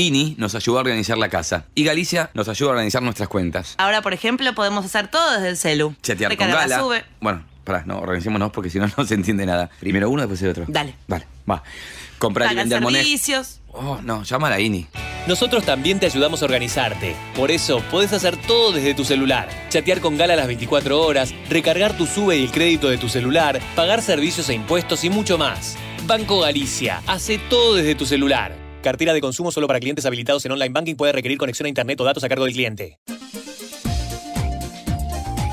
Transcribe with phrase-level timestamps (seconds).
[0.00, 1.66] INI nos ayudó a organizar la casa.
[1.74, 3.74] Y Galicia nos ayuda a organizar nuestras cuentas.
[3.78, 5.94] Ahora, por ejemplo, podemos hacer todo desde el celu.
[6.02, 6.80] Chatear con Gala.
[6.80, 7.04] sube.
[7.20, 9.70] Bueno, pará, no, organicémonos porque si no, no se entiende nada.
[9.78, 10.64] Primero uno, después el otro.
[10.68, 10.94] Dale.
[11.06, 11.62] Vale, va.
[12.18, 13.06] Comprar y vender monedas.
[13.06, 13.60] servicios.
[13.72, 14.86] Oh, no, llama a la INI.
[15.26, 17.14] Nosotros también te ayudamos a organizarte.
[17.36, 19.48] Por eso podés hacer todo desde tu celular.
[19.68, 23.60] Chatear con Gala las 24 horas, recargar tu sube y el crédito de tu celular,
[23.76, 25.76] pagar servicios e impuestos y mucho más.
[26.06, 28.59] Banco Galicia, hace todo desde tu celular.
[28.82, 32.00] Cartera de consumo solo para clientes habilitados en online banking puede requerir conexión a internet
[32.00, 32.98] o datos a cargo del cliente.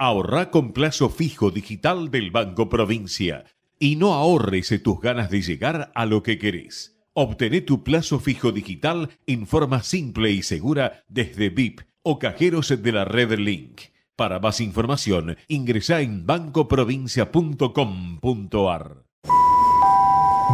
[0.00, 3.46] Ahorra con plazo fijo digital del Banco Provincia
[3.80, 6.96] y no ahorres tus ganas de llegar a lo que querés.
[7.14, 12.92] Obtené tu plazo fijo digital en forma simple y segura desde VIP o cajeros de
[12.92, 13.80] la red Link.
[14.14, 19.04] Para más información, ingresa en bancoprovincia.com.ar.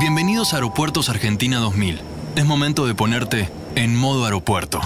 [0.01, 2.01] Bienvenidos a Aeropuertos Argentina 2000.
[2.37, 4.81] Es momento de ponerte en modo aeropuerto.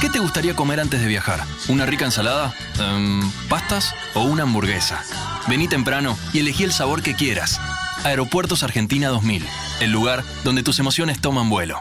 [0.00, 1.40] ¿Qué te gustaría comer antes de viajar?
[1.68, 2.52] ¿Una rica ensalada?
[2.78, 3.94] Em, ¿Pastas?
[4.14, 5.02] ¿O una hamburguesa?
[5.48, 7.58] Vení temprano y elegí el sabor que quieras.
[8.04, 9.42] Aeropuertos Argentina 2000,
[9.80, 11.80] el lugar donde tus emociones toman vuelo.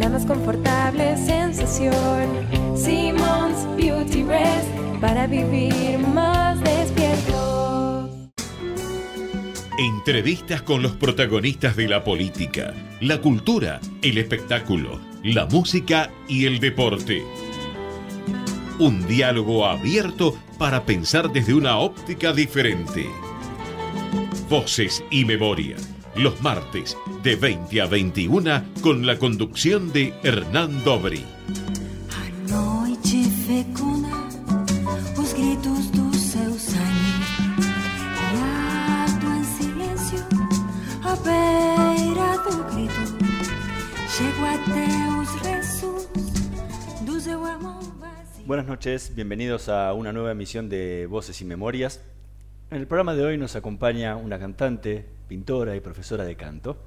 [0.10, 2.26] Más confortable sensación.
[2.76, 4.68] Simmons Beauty Rest,
[5.00, 8.10] para vivir más despiertos.
[9.78, 16.60] Entrevistas con los protagonistas de la política, la cultura, el espectáculo, la música y el
[16.60, 17.24] deporte.
[18.80, 23.08] Un diálogo abierto para pensar desde una óptica diferente.
[24.50, 25.76] Voces y memoria.
[26.16, 31.26] Los martes de 20 a 21 con la conducción de Hernán Dobri.
[48.46, 52.02] Buenas noches, bienvenidos a una nueva emisión de Voces y Memorias.
[52.72, 56.78] En el programa de hoy nos acompaña una cantante, pintora y profesora de canto.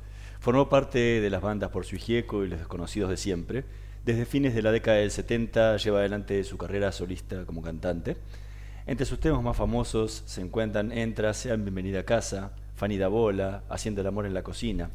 [0.42, 3.62] Formó parte de las bandas Por su Hijieco y Los Desconocidos de Siempre.
[4.04, 8.16] Desde fines de la década del 70 lleva adelante su carrera solista como cantante.
[8.88, 13.62] Entre sus temas más famosos se encuentran Entra, Sean Bienvenida a Casa, Fanny da Bola,
[13.68, 14.90] Haciendo el Amor en la Cocina.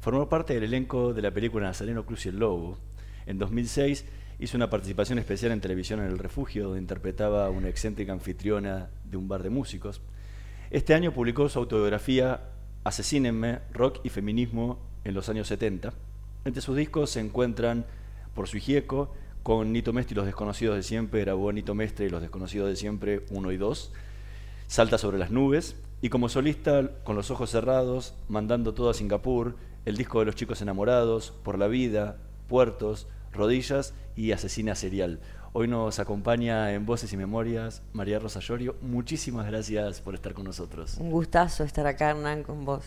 [0.00, 2.76] Formó parte del elenco de la película Nazareno Cruz y el Lobo.
[3.26, 4.04] En 2006
[4.40, 8.90] hizo una participación especial en televisión en El Refugio, donde interpretaba a una excéntrica anfitriona
[9.04, 10.00] de un bar de músicos.
[10.72, 12.40] Este año publicó su autobiografía
[12.82, 15.92] Asesínenme, Rock y Feminismo en los años 70.
[16.44, 17.84] Entre sus discos se encuentran
[18.34, 22.10] Por su Hijieco, con Nito Mestre y los Desconocidos de Siempre, grabó Nito Mestre y
[22.10, 23.92] los Desconocidos de Siempre 1 y 2.
[24.66, 29.56] Salta sobre las nubes y como solista, con los ojos cerrados, mandando todo a Singapur,
[29.84, 32.16] el disco de los chicos enamorados, Por la vida,
[32.48, 35.20] Puertos, Rodillas y Asesina Serial.
[35.52, 38.76] Hoy nos acompaña en Voces y Memorias María Rosa Llorio.
[38.82, 40.96] Muchísimas gracias por estar con nosotros.
[40.98, 42.84] Un gustazo estar acá, Hernán, con vos.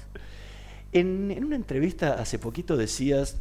[0.94, 3.38] En, en una entrevista hace poquito decías,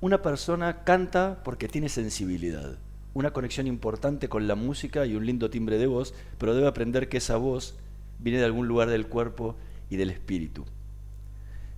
[0.00, 2.76] una persona canta porque tiene sensibilidad.
[3.14, 7.08] una conexión importante con la música y un lindo timbre de voz, pero debe aprender
[7.08, 7.76] que esa voz
[8.20, 9.54] viene de algún lugar del cuerpo
[9.90, 10.64] y del espíritu.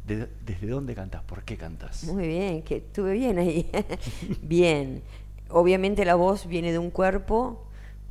[0.07, 1.23] De- ¿Desde dónde cantas?
[1.23, 2.05] ¿Por qué cantas?
[2.05, 3.71] Muy bien, que estuve bien ahí.
[4.43, 5.03] bien.
[5.51, 7.65] Obviamente la voz viene de un cuerpo,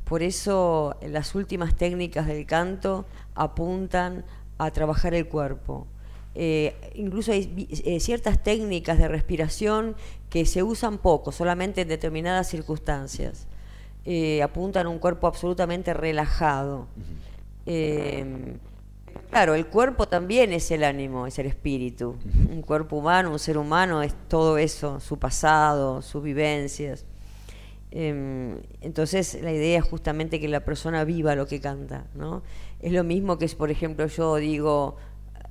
[0.04, 4.24] por eso las últimas técnicas del canto apuntan
[4.58, 5.86] a trabajar el cuerpo.
[6.34, 9.96] Eh, incluso hay eh, ciertas técnicas de respiración
[10.28, 13.46] que se usan poco, solamente en determinadas circunstancias.
[14.04, 16.86] Eh, apuntan a un cuerpo absolutamente relajado.
[19.30, 22.16] Claro, el cuerpo también es el ánimo, es el espíritu.
[22.50, 27.06] Un cuerpo humano, un ser humano es todo eso, su pasado, sus vivencias.
[27.92, 32.42] Em, entonces la idea es justamente que la persona viva lo que canta, ¿no?
[32.80, 34.96] Es lo mismo que, por ejemplo, yo digo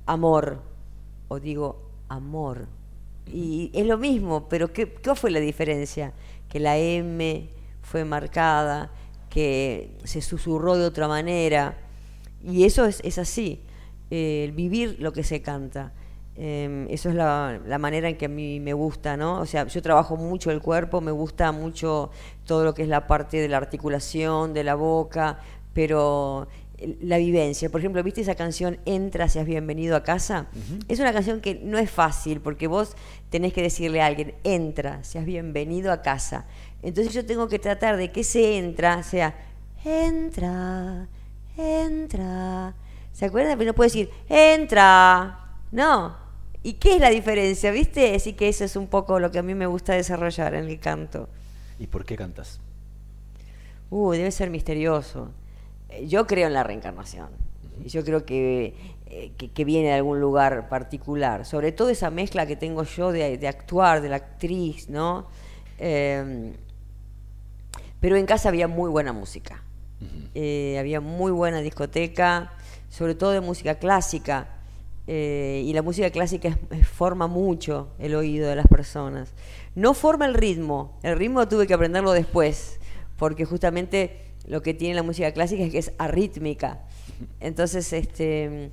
[0.06, 0.62] amor
[1.28, 2.66] o digo amor.
[3.26, 6.14] Y es lo mismo, pero ¿qué, qué fue la diferencia?
[6.48, 7.48] Que la M
[7.82, 8.90] fue marcada,
[9.30, 11.78] que se susurró de otra manera.
[12.42, 13.62] Y eso es, así,
[14.10, 15.92] eh, vivir lo que se canta.
[16.36, 19.40] Eh, eso es la, la manera en que a mí me gusta, ¿no?
[19.40, 22.10] O sea, yo trabajo mucho el cuerpo, me gusta mucho
[22.46, 25.38] todo lo que es la parte de la articulación, de la boca,
[25.74, 26.48] pero
[26.78, 27.68] el- la vivencia.
[27.68, 30.46] Por ejemplo, ¿viste esa canción Entra, seas bienvenido a casa?
[30.88, 32.96] Es una canción que no es fácil porque vos
[33.28, 36.46] tenés que decirle a alguien, entra, seas bienvenido a casa.
[36.82, 39.34] Entonces yo tengo que tratar de que ese entra sea,
[39.84, 41.06] entra,
[41.58, 42.74] entra.
[43.12, 43.58] ¿Se acuerdan?
[43.58, 45.36] Pero no puedo decir, entra.
[45.72, 46.16] No.
[46.62, 47.70] ¿Y qué es la diferencia?
[47.70, 48.14] ¿Viste?
[48.14, 50.78] Así que eso es un poco lo que a mí me gusta desarrollar en el
[50.78, 51.28] canto.
[51.78, 52.60] ¿Y por qué cantas?
[53.88, 55.30] Uh, debe ser misterioso.
[55.88, 57.28] Eh, Yo creo en la reencarnación.
[57.84, 58.74] Y Yo creo que,
[59.06, 61.46] eh, que, que viene de algún lugar particular.
[61.46, 65.26] Sobre todo esa mezcla que tengo yo de, de actuar, de la actriz, ¿no?
[65.78, 66.52] Eh,
[68.00, 69.62] pero en casa había muy buena música.
[70.34, 72.52] Eh, había muy buena discoteca,
[72.88, 74.48] sobre todo de música clásica.
[75.12, 79.32] Eh, y la música clásica es- forma mucho el oído de las personas.
[79.74, 82.78] No forma el ritmo, el ritmo tuve que aprenderlo después,
[83.16, 86.82] porque justamente lo que tiene la música clásica es que es arrítmica.
[87.40, 88.70] Entonces, este,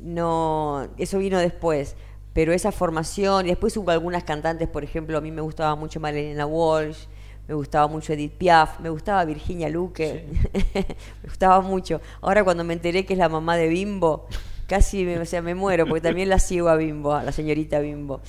[0.00, 1.94] no, eso vino después.
[2.32, 6.00] Pero esa formación, y después hubo algunas cantantes, por ejemplo, a mí me gustaba mucho
[6.00, 7.04] Marilena Walsh,
[7.46, 10.24] me gustaba mucho Edith Piaf, me gustaba Virginia Luque,
[10.74, 12.00] me gustaba mucho.
[12.20, 14.26] Ahora cuando me enteré que es la mamá de Bimbo,
[14.68, 17.80] casi me, o sea, me muero, porque también la sigo a Bimbo, a la señorita
[17.80, 18.20] Bimbo.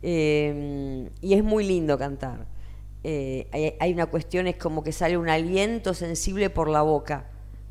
[0.00, 2.46] Eh, y es muy lindo cantar.
[3.04, 7.26] Eh, hay, hay una cuestión, es como que sale un aliento sensible por la boca.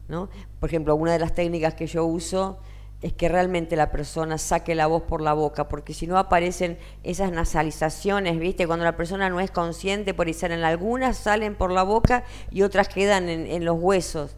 [0.08, 0.30] ¿no?
[0.60, 2.60] Por ejemplo, una de las técnicas que yo uso
[3.02, 6.80] es que realmente la persona saque la voz por la boca, porque si no aparecen
[7.04, 8.66] esas nasalizaciones, ¿viste?
[8.66, 12.64] Cuando la persona no es consciente, por ahí salen algunas, salen por la boca y
[12.64, 14.36] otras quedan en, en los huesos.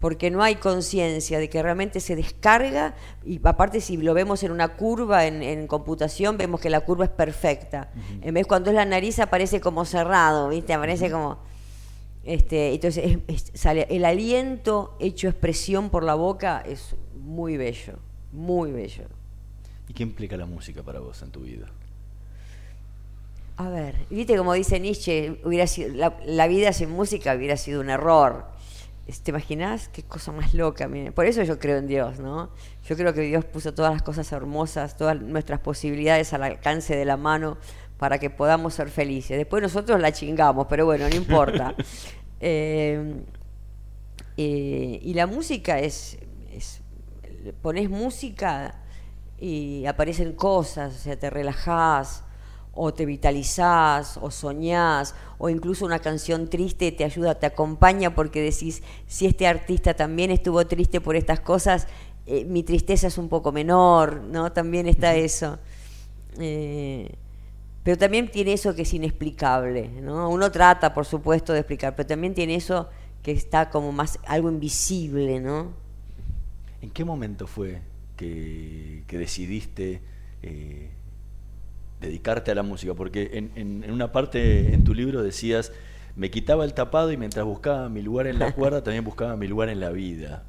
[0.00, 2.94] Porque no hay conciencia de que realmente se descarga,
[3.24, 7.06] y aparte si lo vemos en una curva en, en computación, vemos que la curva
[7.06, 7.90] es perfecta.
[8.20, 10.74] En vez cuando es la nariz aparece como cerrado, ¿viste?
[10.74, 11.38] Aparece como...
[12.24, 17.94] Este, entonces es- es- sale, el aliento hecho expresión por la boca es muy bello,
[18.32, 19.04] muy bello.
[19.88, 21.66] ¿Y qué implica la música para vos en tu vida?
[23.58, 27.80] A ver, viste como dice Nietzsche, hubiera sido, la, la vida sin música hubiera sido
[27.80, 28.44] un error.
[29.06, 30.90] ¿Te imaginas qué cosa más loca?
[31.14, 32.50] Por eso yo creo en Dios, ¿no?
[32.84, 37.04] Yo creo que Dios puso todas las cosas hermosas, todas nuestras posibilidades al alcance de
[37.04, 37.56] la mano
[37.98, 39.36] para que podamos ser felices.
[39.36, 41.74] Después nosotros la chingamos, pero bueno, no importa.
[42.38, 43.24] Eh,
[44.36, 46.18] eh, y la música es,
[46.52, 46.82] es
[47.62, 48.82] pones música
[49.38, 52.25] y aparecen cosas, o sea, te relajás,
[52.76, 58.42] o te vitalizás, o soñás, o incluso una canción triste te ayuda, te acompaña porque
[58.42, 61.88] decís, si este artista también estuvo triste por estas cosas,
[62.26, 64.52] eh, mi tristeza es un poco menor, ¿no?
[64.52, 65.58] También está eso.
[66.38, 67.14] Eh,
[67.82, 70.28] pero también tiene eso que es inexplicable, ¿no?
[70.28, 72.90] Uno trata, por supuesto, de explicar, pero también tiene eso
[73.22, 75.72] que está como más algo invisible, ¿no?
[76.82, 77.80] ¿En qué momento fue
[78.16, 80.02] que, que decidiste
[80.42, 80.90] eh,
[82.06, 82.94] dedicarte a la música?
[82.94, 85.72] Porque en, en- en una parte en tu libro decías,
[86.16, 89.46] me quitaba el tapado y mientras buscaba mi lugar en la cuerda, también buscaba mi
[89.46, 90.44] lugar en la vida.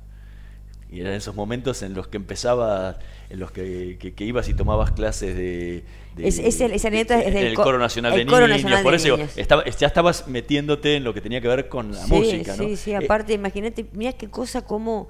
[0.89, 2.97] Y eran esos momentos en los que empezaba,
[3.29, 5.83] en los que, que- que ibas y tomabas clases de...
[6.15, 8.61] de- Es- es el- esa anécdota es del el co- Coro Nacional de Coro Niños.
[8.63, 9.37] Nacional por de eso digo, Niños.
[9.37, 12.63] estaba- ya estabas metiéndote en lo que tenía que ver con la sí, música, ¿no?
[12.63, 15.09] Sí, sí, Eh, aparte, imagínate, mira qué cosa como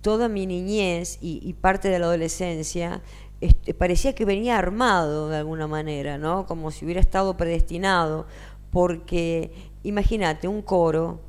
[0.00, 3.02] toda mi niñez y, y parte de la adolescencia
[3.40, 6.46] este, parecía que venía armado de alguna manera, ¿no?
[6.46, 8.26] Como si hubiera estado predestinado,
[8.70, 9.52] porque
[9.82, 11.20] imagínate, un coro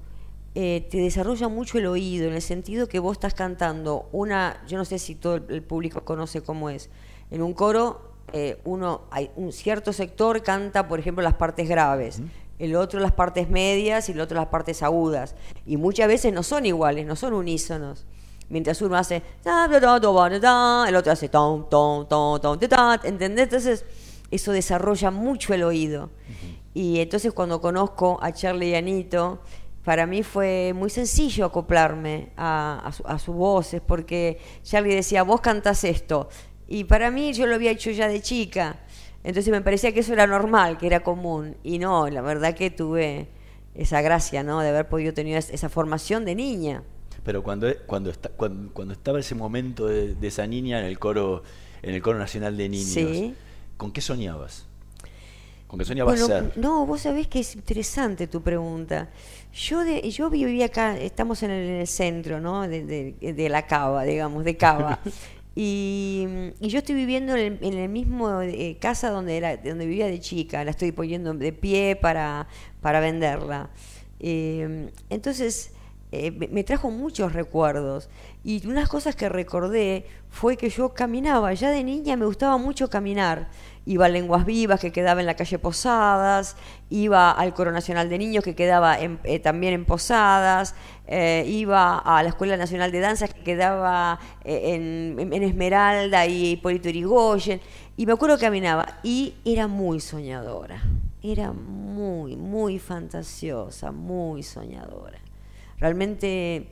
[0.56, 4.78] eh, te desarrolla mucho el oído en el sentido que vos estás cantando una, yo
[4.78, 6.89] no sé si todo el, público conoce cómo es,
[7.30, 12.22] en un coro eh, uno, hay un cierto sector canta, por ejemplo, las partes graves.
[12.60, 15.36] El otro las partes medias y el otro las partes agudas.
[15.66, 18.06] Y muchas veces no son iguales, no son unísonos.
[18.50, 23.44] Mientras uno hace el otro hace tom, tom, ta, ta, ¿entendés?
[23.46, 23.86] Entonces,
[24.32, 26.10] eso desarrolla mucho el oído.
[26.74, 29.41] Y entonces cuando conozco a Charlie y Anito,
[29.84, 35.24] para mí fue muy sencillo acoplarme a, a, su- a sus voces, porque Charlie decía,
[35.24, 36.29] vos cantás esto.
[36.68, 38.77] Y para mí yo lo había hecho ya de chica.
[39.24, 41.58] Entonces me parecía que eso era normal, que era común.
[41.63, 43.27] Y no, la verdad que tuve
[43.74, 44.60] esa gracia, ¿no?
[44.62, 46.84] De haber podido tener es- esa formación de niña.
[47.29, 50.98] Pero cuando, cuando, está- cuando, cuando estaba ese momento de, de esa niña en el
[50.98, 51.43] coro
[51.83, 53.36] en el coro nacional de niños, Sí.
[53.77, 54.65] ¿con qué soñabas?
[55.67, 56.57] ¿Con qué soñabas Bueno, ser?
[56.57, 59.12] no, vos sabés que es interesante tu pregunta.
[59.53, 62.67] Yo de, yo vivía acá, estamos en el, en el centro, ¿no?
[62.67, 65.00] De, de- de la cava, digamos, de cava.
[65.55, 66.25] y,
[66.59, 70.07] y yo estoy viviendo en el, en el mismo eh, casa donde era, donde vivía
[70.07, 70.63] de chica.
[70.63, 72.48] La estoy poniendo de pie para,
[72.81, 73.69] para venderla.
[74.19, 75.74] Eh, entonces,
[76.12, 78.10] eh, me, trajo muchos recuerdos.
[78.44, 82.89] Y unas cosas que recordé fue que yo caminaba, ya de niña me gustaba mucho
[82.89, 83.50] caminar.
[83.86, 86.56] Iba a Lenguas Vivas, que quedaba en la calle Posadas,
[86.89, 90.75] iba al Coro Nacional de Niños, que quedaba eh, también en Posadas,
[91.08, 96.89] eh, iba a la Escuela Nacional de Danzas, que quedaba en, en Esmeralda y Hipólito
[96.89, 97.62] Yrigoyen.
[97.98, 100.82] Y me acuerdo que caminaba y era muy soñadora,
[101.22, 105.20] era muy, muy fantasiosa, muy soñadora.
[105.79, 106.67] Realmente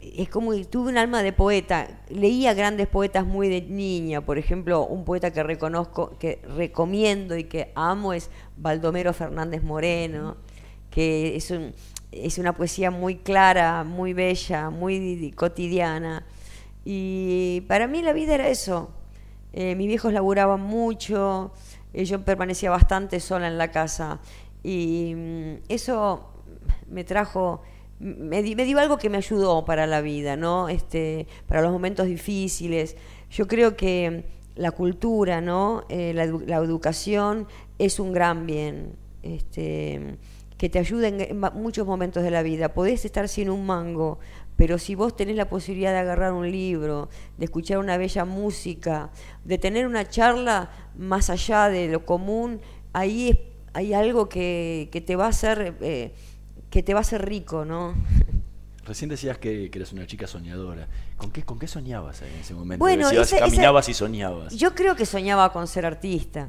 [0.00, 2.00] es como tuve un alma de poeta.
[2.08, 7.44] Leía grandes poetas muy de niña, por ejemplo, un poeta que reconozco, que recomiendo y
[7.44, 10.36] que amo es Baldomero Fernández Moreno,
[10.90, 11.74] que es, un-
[12.12, 16.26] es una poesía muy clara, muy bella, muy cotidiana.
[16.84, 18.90] Y para mí la vida era eso.
[19.52, 21.52] Eh, mis viejos laburaban mucho,
[21.92, 24.20] eh, yo permanecía bastante sola en la casa
[24.62, 26.29] y mm, eso
[26.90, 27.62] me trajo,
[27.98, 30.68] me, me dio algo que me ayudó para la vida, ¿no?
[30.68, 32.96] Este, para los momentos difíciles.
[33.30, 34.24] Yo creo que
[34.56, 35.84] la cultura, ¿no?
[35.88, 37.46] Eh, la, la educación
[37.78, 38.96] es un gran bien.
[39.22, 40.16] Este,
[40.56, 42.74] que te ayuda en, muchos momentos de la vida.
[42.74, 44.18] Podés estar sin un mango,
[44.56, 49.10] pero si vos tenés la posibilidad de agarrar un libro, de escuchar una bella música,
[49.44, 52.60] de tener una charla más allá de lo común,
[52.92, 53.38] ahí es-
[53.72, 56.12] hay algo que, que te va a hacer eh,
[56.70, 57.94] que te va a hacer rico, ¿no?
[58.84, 60.88] Recién decías que, que eras una chica soñadora.
[61.16, 62.82] ¿Con qué, con qué soñabas ahí en ese momento?
[62.84, 64.54] Bueno, Decías, esa- esa- caminabas y soñabas.
[64.56, 66.48] Yo creo que soñaba con ser artista.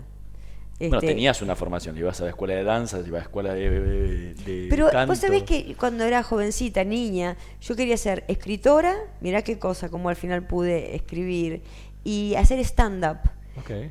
[0.79, 3.53] Bueno, Este, tenías una formación, ibas a la escuela de danza, ibas a la escuela
[3.53, 5.11] de, de- de Pero canto.
[5.11, 10.09] vos sabés que cuando era jovencita, niña, yo quería ser escritora, mirá qué cosa, como
[10.09, 11.61] al final pude escribir,
[12.03, 13.19] y hacer stand-up.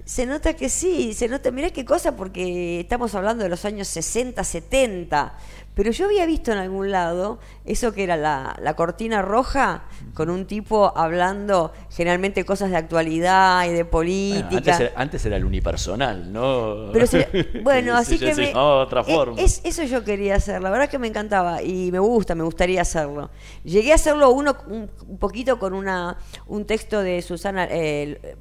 [0.05, 3.89] Se nota que sí, se nota, mirá qué cosa, porque estamos hablando de los años
[3.89, 5.35] 60, 70,
[5.75, 10.29] pero yo había visto en algún lado eso que era la, la cortina roja, con
[10.31, 14.57] un tipo hablando generalmente cosas de actualidad y de Bueno, política.
[14.57, 16.91] antes, era, antes era el unipersonal, ¿no?
[16.93, 19.41] Pero se- bueno, así que me- otra forma.
[19.41, 22.83] es- eso yo quería hacer, la verdad que me encantaba y me gusta, me gustaría
[22.83, 23.31] hacerlo.
[23.65, 28.37] Llegué a hacerlo uno un, poquito con una un texto de Susana eh,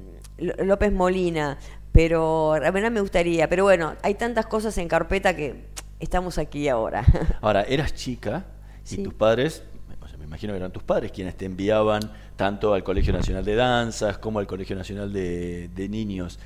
[0.64, 1.58] López Molina,
[1.92, 3.48] pero la verdad me gustaría.
[3.48, 5.66] Pero bueno, hay tantas cosas en carpeta que
[5.98, 7.04] estamos aquí ahora.
[7.42, 8.44] Ahora, eras chica
[8.84, 9.02] y Sí.
[9.02, 9.62] tus padres,
[10.00, 12.00] o sea, me imagino que eran tus padres quienes te enviaban
[12.36, 16.38] tanto al Colegio Nacional de Danzas como al Colegio Nacional de, de Niños.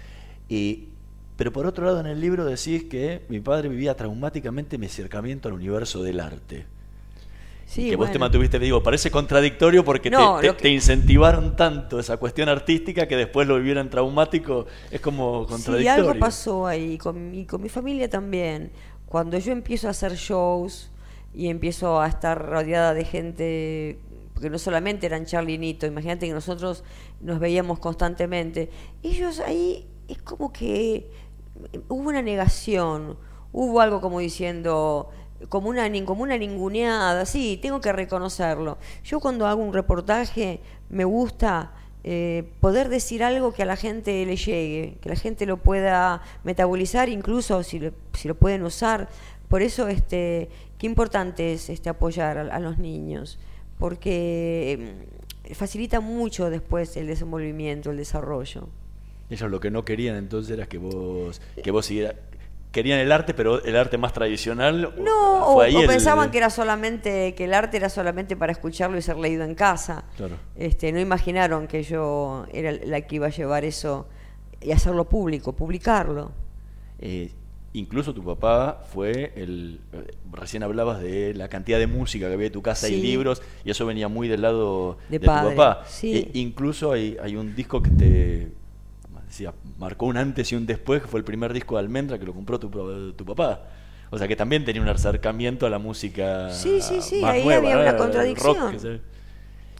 [0.48, 0.88] Y,
[1.36, 5.48] pero por otro lado, en el libro decís que mi padre vivía traumáticamente mi acercamiento
[5.48, 6.66] al universo del arte.
[7.66, 10.62] Sí, y que vos te mantuviste, digo, parece contradictorio porque te- No, te, lo que-
[10.64, 16.10] te incentivaron tanto esa cuestión artística que después lo vivieran traumático, es como Sí, contradictorio.
[16.10, 18.70] algo pasó ahí, con mi, con mi familia también.
[19.06, 20.90] Cuando yo empiezo a hacer shows
[21.32, 23.98] y empiezo a estar rodeada de gente,
[24.34, 26.84] porque no solamente eran Charlie y Nito, imagínate que nosotros
[27.20, 28.68] nos veíamos constantemente,
[29.02, 31.10] ellos ahí es como que
[31.88, 33.16] hubo una negación,
[33.52, 35.10] hubo algo como diciendo,
[35.48, 38.78] como una, como una ninguneada, sí, tengo que reconocerlo.
[39.04, 40.60] Yo cuando hago un reportaje
[40.90, 41.72] me gusta
[42.04, 46.22] eh, poder decir algo que a la gente le llegue, que la gente lo pueda
[46.44, 47.80] metabolizar, incluso si
[48.12, 49.08] si lo pueden usar.
[49.48, 50.48] Por eso, este,
[50.78, 53.38] qué importante es este, apoyar a, a los niños,
[53.78, 54.96] porque
[55.48, 58.68] mm, facilita mucho después el desenvolvimiento, el desarrollo.
[59.30, 62.16] Ellos lo que no querían entonces era que vos, que vos siguieras,
[62.74, 64.92] querían el arte, pero el arte más tradicional.
[64.98, 68.98] No, o, o el- pensaban que era solamente, que el arte era solamente para escucharlo
[68.98, 70.04] y ser leído en casa.
[70.18, 70.36] Claro.
[70.56, 74.06] Este, no imaginaron que yo era la que iba a llevar eso
[74.60, 76.32] y hacerlo público, publicarlo.
[76.98, 77.30] Eh,
[77.72, 79.80] incluso tu papá fue el.
[79.92, 83.40] eh, Recién hablabas de la cantidad de música que había en tu casa y libros,
[83.64, 85.84] y eso venía muy del lado De tu papá.
[85.86, 86.28] sí.
[86.34, 88.52] E incluso hay, hay un disco que te.
[89.26, 92.26] Decía, marcó un antes y un después, que fue el primer disco de Almendra que
[92.26, 92.68] lo compró tu,
[93.12, 93.62] tu papá.
[94.10, 96.50] O sea que también tenía un acercamiento a la música.
[96.50, 98.56] Sí, sí, sí, más ahí nueva, había una El contradicción.
[98.56, 99.00] rock que se-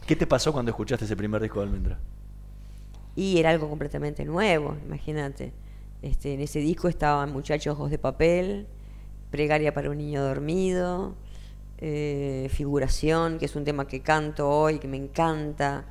[0.05, 1.97] ¿Qué te pasó cuando escuchaste ese primer disco de Almendra?
[3.15, 5.53] Y era algo completamente nuevo, imagínate.
[6.01, 8.67] Este, en ese disco estaban Muchachos Ojos de Papel,
[9.31, 11.15] Pregaria para un Niño Dormido,
[11.77, 15.85] eh, Figuración, que es un tema que canto hoy, que me encanta.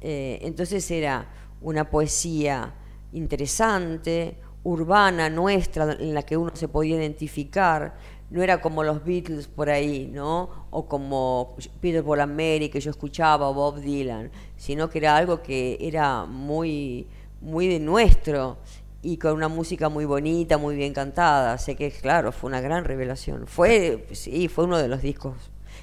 [0.00, 1.26] Eh, entonces era
[1.64, 2.74] una poesía
[3.12, 7.94] interesante, urbana, nuestra, en la que uno se podía identificar.
[8.30, 10.66] No era como los Beatles por ahí, ¿no?
[10.70, 15.42] O como Peter Paul Mary que yo escuchaba, o Bob Dylan, sino que era algo
[15.42, 17.06] que era muy,
[17.40, 18.58] muy de nuestro
[19.02, 21.54] y con una música muy bonita, muy bien cantada.
[21.54, 23.46] Así que, claro, fue una gran revelación.
[23.46, 25.34] Fue, sí, fue uno de los discos.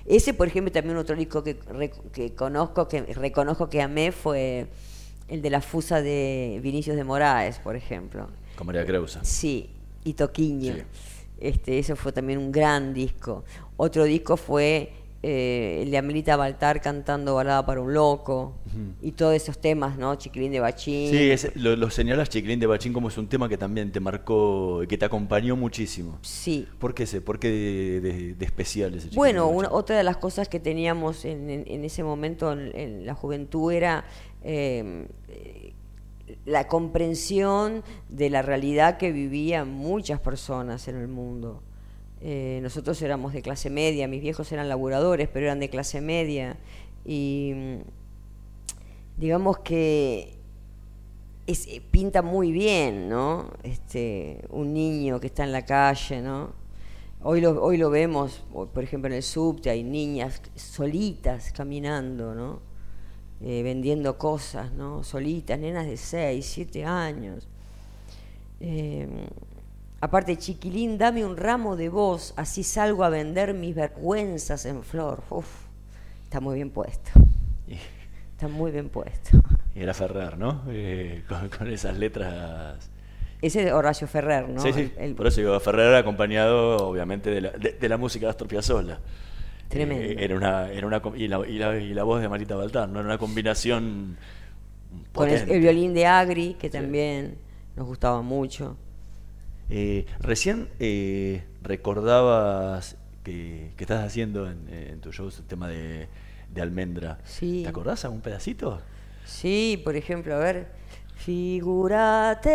[0.05, 1.59] Ese, por ejemplo, también otro disco que,
[2.11, 4.67] que conozco, que reconozco que amé fue
[5.31, 8.27] el de la fusa de Vinicius de Moraes, por ejemplo.
[8.55, 9.23] Con María Creusa.
[9.23, 9.69] Sí,
[10.03, 10.73] y Toquiño.
[10.75, 10.81] Sí.
[11.39, 13.43] Este, eso fue también un gran disco.
[13.77, 14.91] Otro disco fue
[15.23, 18.53] eh, el de Amelita Baltar cantando Balada para un Loco.
[19.01, 20.15] Y todos esos temas, ¿no?
[20.15, 21.09] Chiquilín de Bachín.
[21.11, 24.00] Sí, ese- lo, lo señalas Chiquilín de Bachín como es un tema que también te
[24.00, 26.17] marcó, que te acompañó muchísimo.
[26.21, 26.67] Sí.
[26.79, 27.21] ¿Por qué ese?
[27.21, 29.77] ¿Por qué de, de- de especial ese Bueno, de una- Bachín?
[29.79, 33.71] otra de las cosas que teníamos en, en- en ese momento en, en la juventud
[33.71, 34.05] era
[34.43, 35.07] eh,
[36.45, 41.62] la comprensión de la realidad que vivían muchas personas en el mundo.
[42.21, 46.57] Eh, nosotros éramos de clase media, mis viejos eran laburadores, pero eran de clase media.
[47.05, 47.77] Y mm,
[49.18, 50.37] digamos que
[51.48, 53.51] eh, pinta muy bien, ¿no?
[53.63, 56.53] Este, un niño que está en la calle, ¿no?
[57.24, 62.71] Hoy lo, hoy lo vemos, por ejemplo, en el subte hay niñas solitas caminando, ¿no?
[63.43, 65.03] Eh, vendiendo cosas, ¿no?
[65.03, 67.47] Solitas, nenas de 6, 7 años.
[68.59, 69.07] Eh,
[69.99, 75.23] aparte, chiquilín, dame un ramo de voz, así salgo a vender mis vergüenzas en flor.
[75.31, 75.47] Uf,
[76.23, 77.11] está muy bien puesto.
[78.31, 79.39] Está muy bien puesto.
[79.75, 80.61] Y era Ferrer, ¿no?
[80.69, 82.89] Eh, con, con esas letras.
[83.41, 84.61] Ese es Horacio Ferrer, ¿no?
[84.61, 84.91] sí, sí.
[84.97, 88.29] El- el- Por eso digo, Ferrer acompañado, obviamente, de la, de, de la música de
[88.31, 88.99] Astor Piazzolla.
[89.72, 90.03] Tremendo.
[90.05, 92.88] Eh, era una, era una, y, la, y, la, y la voz de Marita Baltar,
[92.90, 93.00] ¿no?
[93.00, 94.18] Era una combinación.
[95.14, 97.38] con el, el violín de Agri, que también
[97.75, 98.77] nos gustaba mucho.
[99.70, 106.10] Eh, recién eh, recordabas que, que estás haciendo en, en tu show el tema de,
[106.53, 107.20] de almendra.
[107.24, 107.62] Sí.
[107.64, 108.81] ¿Te acordás algún pedacito?
[109.25, 110.68] Sí, por ejemplo, a ver.
[111.16, 112.50] Figúrate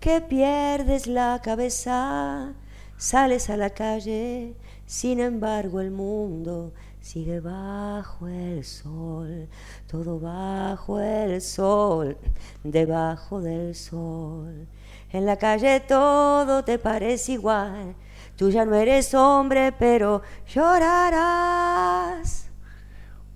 [0.00, 2.54] que pierdes la cabeza,
[2.96, 4.54] sales a la calle,
[4.88, 9.46] sin embargo el mundo sigue bajo el sol,
[9.86, 12.16] todo bajo el sol,
[12.64, 14.66] debajo del sol.
[15.12, 17.94] En la calle todo te parece igual,
[18.36, 22.48] tú ya no eres hombre, pero llorarás.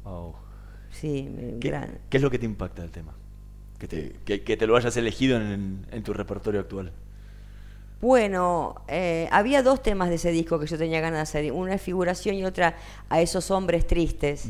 [0.04, 0.34] Wow.
[0.90, 1.28] Sí,
[1.60, 1.98] ¿Qué, gran.
[2.08, 3.12] qué es lo que te impacta del tema?
[3.78, 6.92] Que te, que, que te lo hayas elegido en, en tu repertorio actual.
[8.02, 11.52] Bueno, eh, había dos temas de ese disco que yo tenía ganas de hacer.
[11.52, 12.74] Una es figuración y otra
[13.08, 14.46] a esos hombres tristes.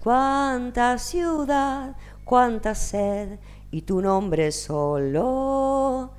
[0.00, 3.38] Cuánta ciudad, cuánta sed
[3.70, 6.10] y tu nombre solo.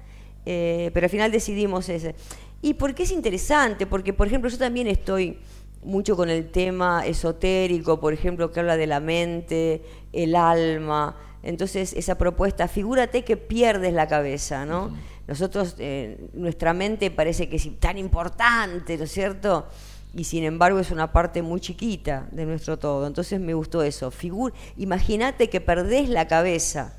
[0.46, 2.16] Eh, pero al final decidimos ese.
[2.62, 3.86] ¿Y por qué es interesante?
[3.86, 5.40] Porque, por ejemplo, yo también estoy
[5.84, 11.18] mucho con el tema esotérico, por ejemplo, que habla de la mente, el alma.
[11.44, 14.92] Entonces, esa propuesta, figúrate que pierdes la cabeza, ¿no?
[15.28, 19.68] Nosotros, eh, nuestra mente parece que es tan importante, ¿no es cierto?
[20.14, 23.06] Y sin embargo es una parte muy chiquita de nuestro todo.
[23.06, 24.10] Entonces me gustó eso.
[24.10, 26.96] Figur Imagínate que perdés la cabeza.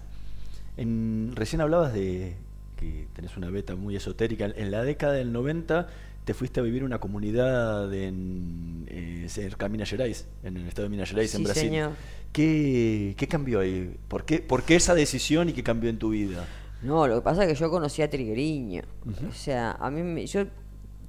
[0.76, 2.36] En- recién hablabas de
[2.76, 4.44] que tenés una beta muy esotérica.
[4.54, 5.88] En la década del 90
[6.24, 10.84] te fuiste a vivir una comunidad en eh, cerca de Minas Gerais, en el estado
[10.84, 11.62] de Minas Gerais, en Brasil.
[11.70, 11.92] señor.
[12.32, 13.96] ¿Qué, qué cambió ahí?
[14.08, 16.44] ¿Por qué, ¿Por qué esa decisión y qué cambió en tu vida?
[16.82, 18.82] No, lo que pasa es que yo conocí a Trigueriño.
[19.28, 20.44] O sea, a mí me- yo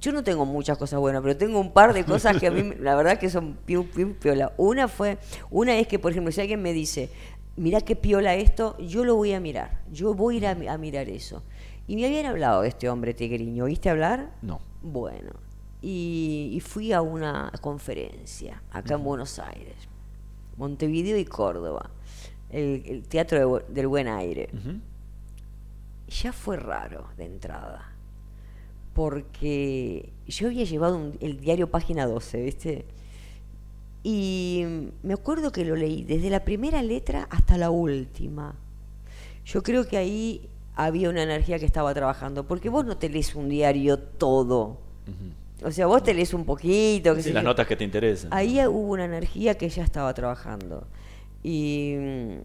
[0.00, 2.72] yo no tengo muchas cosas buenas, pero tengo un par de cosas que a mí
[2.80, 4.52] la verdad que son piu, piu, piola.
[4.56, 5.18] Una fue
[5.50, 7.10] una es que por ejemplo, si alguien me dice,
[7.56, 9.82] "Mira qué piola esto", yo lo voy a mirar.
[9.92, 11.42] Yo voy a ir a, mi- a mirar eso.
[11.86, 13.64] Y me habían hablado de este hombre tigriño.
[13.64, 14.32] ¿Oíste hablar?
[14.40, 14.60] No.
[14.82, 15.32] Bueno,
[15.82, 19.74] y, y fui a una conferencia acá en Buenos Aires,
[20.60, 21.90] Montevideo y Córdoba,
[22.50, 24.48] el, el Teatro de del Buen Aire.
[26.22, 27.92] Ya fue raro de entrada,
[28.94, 32.84] porque yo había llevado un- el diario Página 12, ¿viste?
[34.02, 34.64] Y
[35.02, 38.54] me acuerdo que lo leí desde la primera letra hasta la última.
[39.44, 43.34] Yo creo que ahí había una energía que estaba trabajando, porque vos no te lees
[43.34, 44.78] un diario todo.
[45.64, 47.14] O sea, vos te lees un poquito.
[47.20, 47.48] Sí, las yo.
[47.48, 48.32] notas que te interesan.
[48.32, 50.86] Ahí hubo una energía que ya estaba trabajando.
[51.42, 52.36] Y, mm,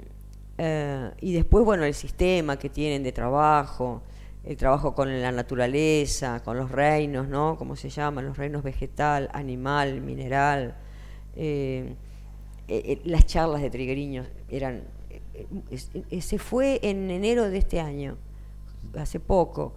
[0.57, 4.01] eh, y después, bueno, el sistema que tienen de trabajo,
[4.43, 7.57] el trabajo con la naturaleza, con los reinos, ¿no?
[7.57, 8.25] ¿Cómo se llaman?
[8.25, 10.75] Los reinos vegetal, animal, mineral.
[11.35, 11.95] eh,
[12.67, 14.83] eh, eh, las charlas de Trigueriños eran...
[16.19, 18.17] se fue en enero de este año,
[18.97, 19.73] hace poco.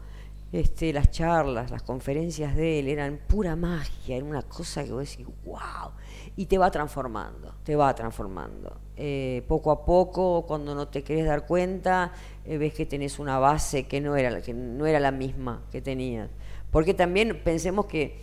[0.50, 5.10] Este, las charlas, las conferencias de él eran pura magia, era una cosa que vos
[5.10, 5.92] decís, wow,
[6.36, 8.80] y te va transformando, te va transformando.
[8.96, 12.12] Eh, poco a poco, cuando no te querés dar cuenta,
[12.46, 15.82] eh, ves que tenés una base que no era, que no era la misma que
[15.82, 16.30] tenías.
[16.70, 18.18] Porque también pensemos que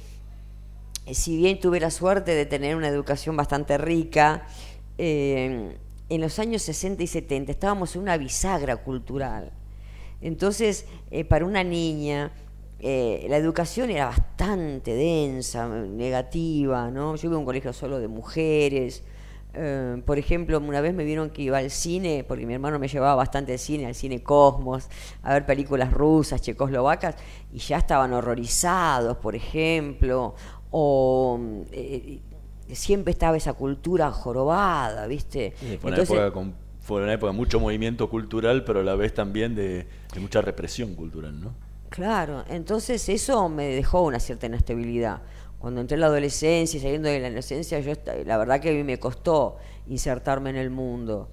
[1.06, 4.48] eh, si bien tuve la suerte de tener una educación bastante rica,
[4.98, 5.78] en
[6.10, 9.52] los años 60 y 70 estábamos en una bisagra cultural.
[10.22, 12.32] Entonces, eh, para una niña,
[12.80, 17.16] eh, la educación era bastante densa, negativa, ¿no?
[17.16, 19.04] Yo iba a un colegio solo de mujeres.
[19.54, 22.88] eh, por ejemplo, una vez me vieron que iba al cine, porque mi hermano me
[22.90, 24.90] llevaba bastante al cine, al cine Cosmos,
[25.24, 27.16] a ver películas rusas, checoslovacas,
[27.54, 30.36] y ya estaban horrorizados, por ejemplo,
[30.72, 31.40] o
[31.72, 32.20] eh,
[32.74, 35.54] siempre estaba esa cultura jorobada, ¿viste?
[35.60, 36.32] Sí, fue, una época
[36.86, 40.40] fue una época de mucho movimiento cultural, pero a la vez también de, de mucha
[40.42, 41.52] represión cultural, ¿no?
[41.90, 45.24] Claro, entonces eso me dejó una cierta inestabilidad.
[45.58, 47.94] Cuando entré en la adolescencia y saliendo de la adolescencia, yo
[48.24, 51.28] la verdad que a mí me costó insertarme en el mundo.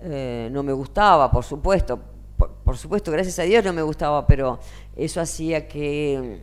[0.00, 1.98] Eh, no me gustaba, por supuesto,
[2.36, 4.60] por, por supuesto, gracias a Dios no me gustaba, pero
[4.94, 6.42] eso hacía que,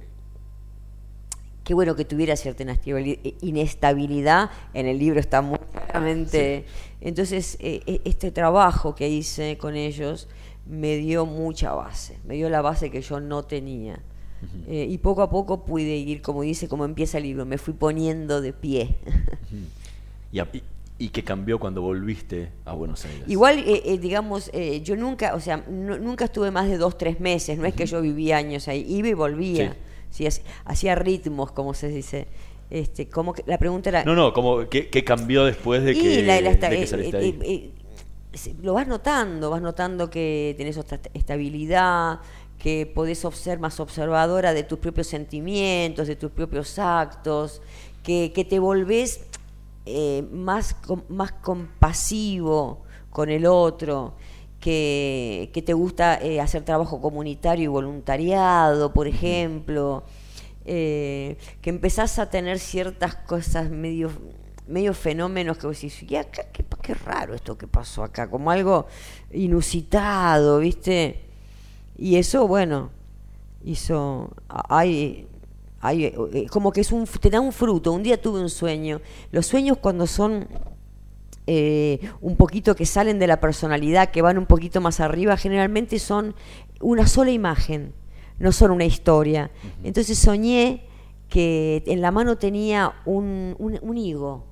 [1.63, 4.49] que bueno, que tuviera cierta inestabilidad, inestabilidad.
[4.73, 6.65] En el libro está muy claramente.
[7.09, 10.27] Entonces, eh, eh, este trabajo que hice con ellos
[10.65, 13.99] me dio mucha base, me dio la base que yo no tenía.
[14.67, 17.73] Eh, y poco a poco pude ir, como dice, como empieza el libro, me fui
[17.75, 18.95] poniendo de pie.
[20.31, 20.63] Y, y,
[20.97, 23.23] y que cambió cuando volviste a Buenos Aires.
[23.27, 24.51] Igual, eh, eh, digamos,
[24.83, 27.85] yo nunca, o sea, nu- nunca estuve más de dos, tres meses, no es que
[27.85, 29.75] yo vivía años ahí, iba y volvía,
[30.09, 32.27] sí, hac- hacía ritmos, como se dice.
[32.69, 34.03] Este, como que, la pregunta era...
[34.03, 36.87] No, no, como ¿qué, cambió después de Y que, la- la esta- de que eh,
[36.87, 37.39] saliste eh, ahí?
[37.41, 42.19] eh, lo vas notando, vas notando que tenés otra est- estabilidad,
[42.57, 47.61] que podés ser más observadora de tus propios sentimientos, de tus propios actos,
[48.03, 49.21] que, que te volvés
[50.31, 50.75] más,
[51.09, 54.13] más compasivo con el otro,
[54.59, 60.03] que, que te gusta hacer trabajo comunitario y voluntariado, por ejemplo,
[60.65, 64.11] eh, que empezás a tener ciertas cosas medio
[64.67, 68.87] medio fenómenos que vos decís, "Y acá, qué, raro esto que pasó acá, como algo
[69.31, 71.21] inusitado, ¿viste?
[71.97, 72.89] Y eso, bueno,
[73.63, 75.27] hizo, hay,
[75.81, 77.91] hay, eh, como que es un, te da un fruto.
[77.91, 79.01] Un día tuve un sueño.
[79.31, 80.47] Los sueños cuando son
[81.47, 85.99] eh, un poquito que salen de la personalidad, que van un poquito más arriba, generalmente
[85.99, 86.33] son
[86.81, 87.93] una sola imagen,
[88.39, 89.51] no son una historia.
[89.83, 90.83] Entonces soñé
[91.29, 94.45] que en la mano tenía un, un- un higo.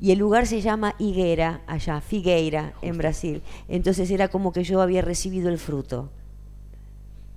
[0.00, 3.42] Y el lugar se llama Higuera, allá, Figueira, en Brasil.
[3.68, 6.08] Entonces era como que yo había recibido el fruto.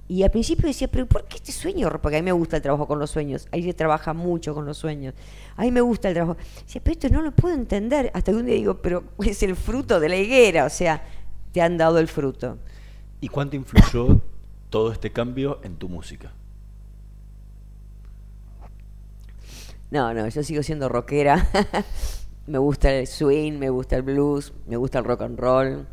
[0.07, 1.87] Y al principio decía, pero ¿por qué este sueño?
[2.01, 3.47] Porque a mí me gusta el trabajo con los sueños.
[3.51, 5.13] Ahí se trabaja mucho con los sueños.
[5.55, 6.37] A mí me gusta el trabajo.
[6.65, 8.09] Decía, pero esto no lo puedo entender.
[8.13, 10.65] Hasta que un día digo, pero es el fruto de la higuera.
[10.65, 11.03] O sea,
[11.51, 12.57] te han dado el fruto.
[13.21, 14.19] ¿Y cuánto influyó
[14.69, 16.33] todo este cambio en tu música?
[19.91, 21.47] No, no, yo sigo siendo rockera.
[22.47, 25.87] me gusta el swing, me gusta el blues, me gusta el rock and roll.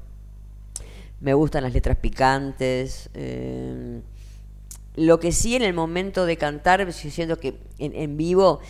[1.21, 3.11] Me gustan las letras picantes.
[3.15, 4.03] eh,
[4.97, 8.61] lo que sí en el momento de cantar, siento que en, en vivo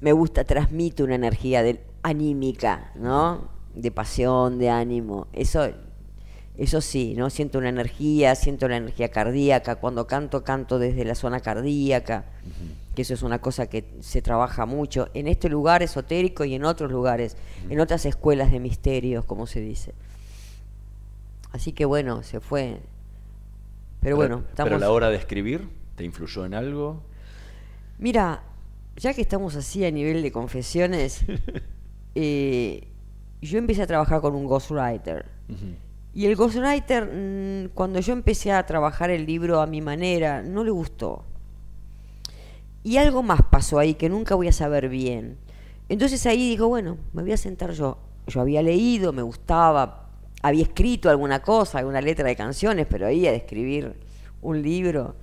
[0.00, 3.48] me gusta, transmite una energía de, anímica, ¿no?
[3.74, 5.26] De pasión, de ánimo.
[5.32, 5.68] Eso,
[6.58, 7.28] eso sí, ¿no?
[7.28, 9.76] Siento una energía, siento la energía cardíaca.
[9.76, 12.24] Cuando canto, canto desde la zona cardíaca,
[12.94, 16.64] que eso es una cosa que se trabaja mucho en este lugar esotérico y en
[16.64, 17.36] otros lugares,
[17.68, 19.92] en otras escuelas de misterios, como se dice.
[21.52, 22.80] Así que bueno, se fue.
[24.00, 24.72] Pero bueno, Pero estamos...
[24.74, 27.02] a la hora de escribir, ¿te influyó en algo?
[27.98, 28.42] Mira,
[28.96, 31.24] ya que estamos así a nivel de confesiones,
[32.14, 32.88] eh,
[33.42, 35.26] yo empecé a trabajar con un ghostwriter.
[36.16, 40.64] Y el ghostwriter, mm, cuando yo empecé a trabajar el libro a mi manera, no
[40.64, 41.26] le gustó.
[42.82, 45.36] Y algo más pasó ahí que nunca voy a saber bien.
[45.90, 47.98] Entonces ahí digo, bueno, me voy a sentar yo.
[48.28, 50.08] Yo había leído, me gustaba,
[50.40, 54.00] había escrito alguna cosa, alguna letra de canciones, pero ahí a escribir
[54.40, 55.16] un libro.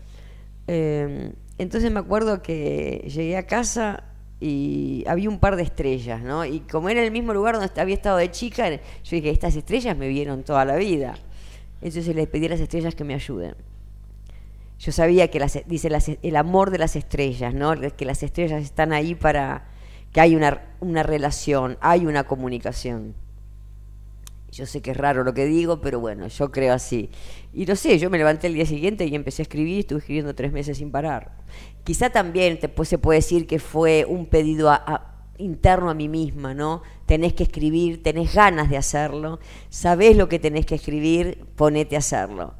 [0.67, 4.03] Eh, entonces me acuerdo que llegué a casa
[4.45, 6.43] y había un par de estrellas, ¿no?
[6.43, 8.79] Y como era el mismo lugar donde había estado de chica, yo
[9.09, 11.15] dije, estas estrellas me vieron toda la vida.
[11.81, 13.55] Entonces les pedí a las estrellas que me ayuden.
[14.79, 17.73] Yo sabía que las, dice las- el amor de las estrellas, ¿no?
[17.95, 19.65] Que las estrellas están ahí para
[20.11, 23.15] que hay una, una relación, hay una comunicación.
[24.53, 27.09] Yo sé que es raro lo que digo, pero bueno, yo creo así.
[27.53, 30.35] Y no sé, yo me levanté el día siguiente y empecé a escribir, estuve escribiendo
[30.35, 31.37] tres meses sin parar.
[31.83, 34.71] Quizá también te, pues, se puede decir que fue un pedido
[35.39, 36.83] interno a mí misma, ¿no?
[37.07, 39.39] Tenés que escribir, tenés ganas de hacerlo,
[39.69, 42.53] sabés lo que tenés que escribir, ponete a hacerlo.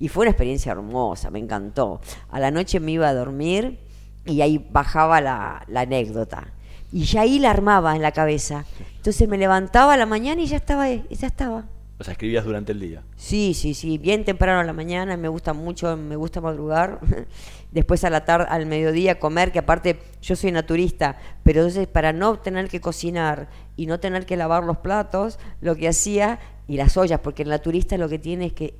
[0.00, 2.00] Y fue una experiencia hermosa, me encantó.
[2.30, 3.80] A la noche me iba a dormir
[4.24, 6.53] y ahí bajaba la anécdota.
[6.94, 8.66] Y ya ahí la armaba en la cabeza.
[8.98, 11.64] Entonces me levantaba a la mañana y ya estaba, ahí, ya estaba.
[11.98, 13.02] O sea, escribías durante el día.
[13.16, 17.00] Sí, sí, sí, bien temprano a la mañana, me gusta mucho, me gusta madrugar.
[17.72, 22.12] Después a la tarde, al mediodía comer, que aparte yo soy naturista, pero entonces para
[22.12, 26.76] no tener que cocinar y no tener que lavar los platos, lo que hacía, y
[26.76, 28.74] las ollas, porque el naturista lo que tiene es que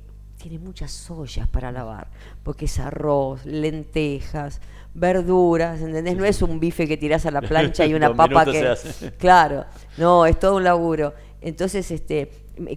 [0.47, 2.07] tiene muchas ollas para lavar,
[2.43, 4.61] porque es arroz, lentejas,
[4.93, 6.15] verduras, ¿entendés?
[6.15, 8.75] No es un bife que tirás a la plancha y una papa que...
[9.17, 9.65] Claro,
[9.97, 11.15] no, es todo un laburo.
[11.41, 12.29] Entonces, este,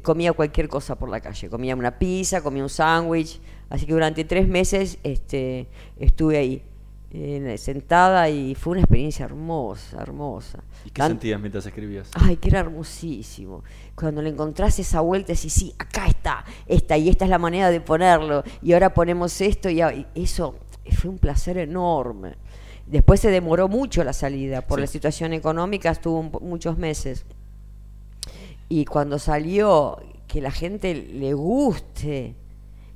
[0.03, 1.51] comía cualquier cosa por la calle.
[1.51, 3.39] Comía una pizza, comía un sándwich.
[3.69, 6.63] Así que durante tres meses este, estuve ahí,
[7.11, 10.63] eh, sentada, y fue una experiencia hermosa, hermosa.
[10.85, 12.11] ¿Y qué sentías mientras escribías?
[12.15, 13.65] Ay, que era hermosísimo.
[13.95, 17.71] Cuando le encontrás esa vuelta, decís, sí, acá está, esta, y esta es la manera
[17.71, 19.81] de ponerlo, y ahora ponemos esto, y,
[20.15, 20.57] eso
[20.93, 22.35] fue un placer enorme.
[22.87, 24.83] Después se demoró mucho la salida, por Sí.
[24.83, 27.25] la situación económica estuvo un muchos meses.
[28.69, 32.35] Y cuando salió, que la gente le guste,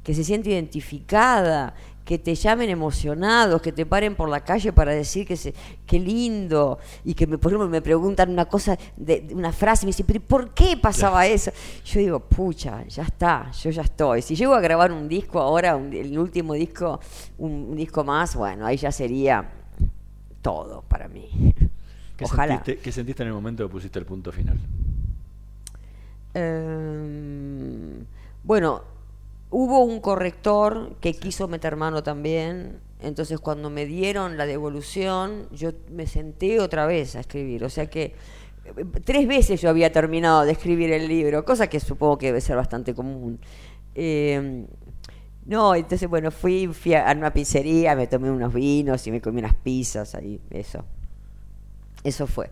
[0.04, 4.92] que se siente identificada, que te llamen emocionados, que te paren por la calle para
[4.92, 5.54] decir que se,
[5.86, 9.84] qué lindo, y que me, por ejemplo me preguntan una cosa, de, de una frase,
[9.84, 11.52] y me dicen, pero ¿y ¿por qué pasaba eso?
[11.84, 14.20] Yo digo, pucha, ya está, yo ya estoy.
[14.22, 16.98] Si llego a grabar un disco ahora, un- el último disco,
[17.38, 19.48] un, un disco más, bueno, ahí ya sería
[20.42, 21.28] todo para mí.
[22.16, 22.56] ¿Qué Ojalá.
[22.56, 24.58] Sentiste, ¿Qué sentiste en el momento que pusiste el punto final?
[26.34, 28.04] Em,
[28.44, 28.82] bueno,
[29.52, 32.80] hubo un corrector que quiso meter mano también.
[33.00, 37.62] Entonces, cuando me dieron la devolución, yo me senté otra vez a escribir.
[37.64, 38.14] O sea que
[38.64, 42.40] eh, tres veces yo había terminado de escribir el libro, cosa que supongo que debe
[42.40, 43.38] ser bastante común.
[43.94, 44.66] Em,
[45.44, 49.40] no, entonces, bueno, fui, fui a una pizzería, me tomé unos vinos y me comí
[49.40, 50.84] unas pizzas ahí, eso.
[52.04, 52.50] Eso fue.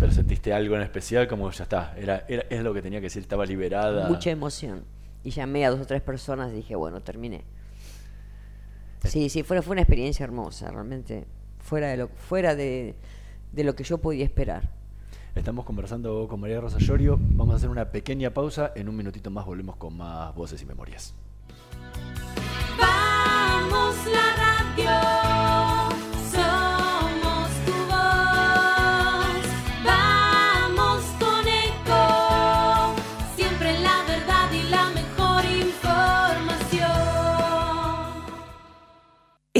[0.00, 1.28] ¿Pero sentiste algo en especial?
[1.28, 4.08] Como ya está, era, era, es lo que tenía que decir, estaba liberada.
[4.08, 4.84] Mucha emoción.
[5.24, 7.44] Y llamé a dos o tres personas y dije, bueno, terminé.
[9.04, 11.26] Sí, sí, fue, fue una experiencia hermosa, realmente.
[11.60, 12.96] Fuera de lo, fuera de,
[13.52, 14.70] de lo que yo podía esperar.
[15.34, 17.18] Estamos conversando con María Rosa Llorio.
[17.18, 18.72] Vamos a hacer una pequeña pausa.
[18.74, 21.14] En un minutito más volvemos con más voces y memorias.
[22.78, 24.31] Vamos la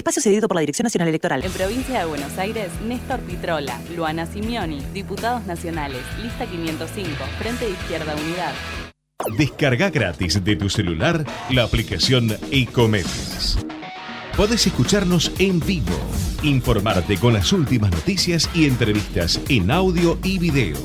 [0.03, 1.45] Espacio cedido por la Dirección Nacional Electoral.
[1.45, 7.71] En provincia de Buenos Aires, Néstor Pitrola, Luana Simeoni, diputados nacionales, lista 505, Frente de
[7.71, 8.53] Izquierda Unidad.
[9.39, 13.65] Descarga gratis de tu celular la aplicación Ecomedios.
[14.37, 15.97] Podés escucharnos en vivo,
[16.43, 20.79] informarte con las últimas noticias y entrevistas en audio y video.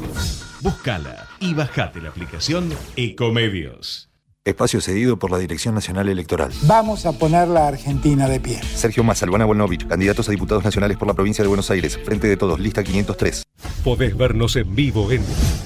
[0.62, 4.12] Búscala y bajate la aplicación Ecomedios.
[4.48, 6.52] Espacio cedido por la Dirección Nacional Electoral.
[6.64, 8.62] Vamos a poner la Argentina de pie.
[8.64, 12.00] Sergio Massa, Luana Volnovich, candidatos a diputados nacionales por la provincia de Buenos Aires.
[12.06, 13.44] Frente de todos, lista 503.
[13.84, 15.22] Podés vernos en vivo en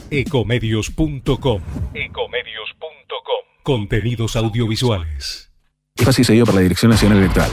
[0.09, 1.61] ecomedios.com.
[1.93, 3.41] Ecomedios.com.
[3.61, 5.51] Contenidos audiovisuales.
[5.95, 7.51] Espacio cedido por la Dirección Nacional Electoral.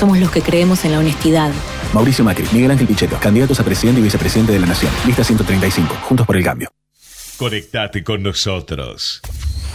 [0.00, 1.52] Somos los que creemos en la honestidad.
[1.92, 4.90] Mauricio Macri, Miguel Ángel Pichetto, candidatos a presidente y vicepresidente de la Nación.
[5.04, 6.70] Lista 135, Juntos por el Cambio.
[7.36, 9.20] Conectate con nosotros.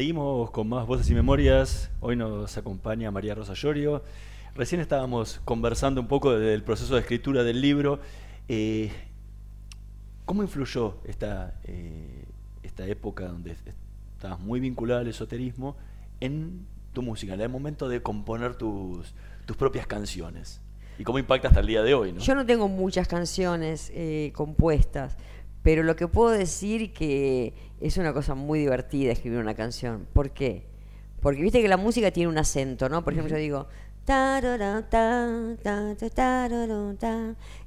[0.00, 1.90] Seguimos con más voces y memorias.
[2.00, 4.02] Hoy nos acompaña María Rosa Llorio.
[4.54, 8.00] Recién estábamos conversando un poco del proceso de escritura del libro.
[8.48, 8.90] Eh,
[10.24, 12.24] ¿Cómo influyó esta, eh,
[12.62, 13.54] esta época donde
[14.14, 15.76] estabas muy vinculada al esoterismo
[16.20, 19.12] en tu música, en el momento de componer tus,
[19.44, 20.62] tus propias canciones?
[20.98, 22.14] ¿Y cómo impacta hasta el día de hoy?
[22.18, 25.18] Yo no tengo muchas canciones eh, compuestas,
[25.62, 30.06] pero lo que puedo decir que es una cosa muy divertida escribir una canción.
[30.12, 30.66] ¿Por qué?
[31.20, 33.04] Porque viste que la música tiene un acento, ¿no?
[33.04, 33.66] Por ejemplo, yo digo,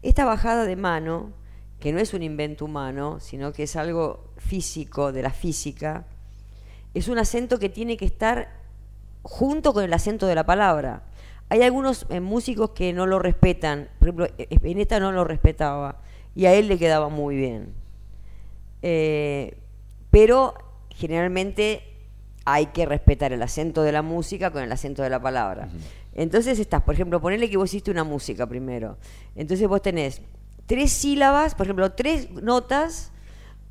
[0.02, 1.32] esta bajada de mano,
[1.80, 6.06] que no es un invento humano, sino que es algo físico, de la física,
[6.94, 8.50] es un acento que tiene que estar
[9.22, 11.04] junto con el acento de la palabra.
[11.50, 16.02] Hay algunos eh, músicos que no lo respetan, por ejemplo, eh, Spinetta no lo respetaba
[16.36, 17.83] y a él le quedaba muy bien.
[18.86, 19.58] Eh,
[20.12, 20.54] pero
[20.90, 21.82] generalmente
[22.46, 25.70] hay que respetar el acento de la música con el acento de la palabra.
[26.14, 28.98] Entonces estás, por ejemplo, ponele que vos hiciste una música primero.
[29.36, 30.22] Entonces vos tenés
[30.68, 33.12] tres sílabas, por ejemplo, tres notas,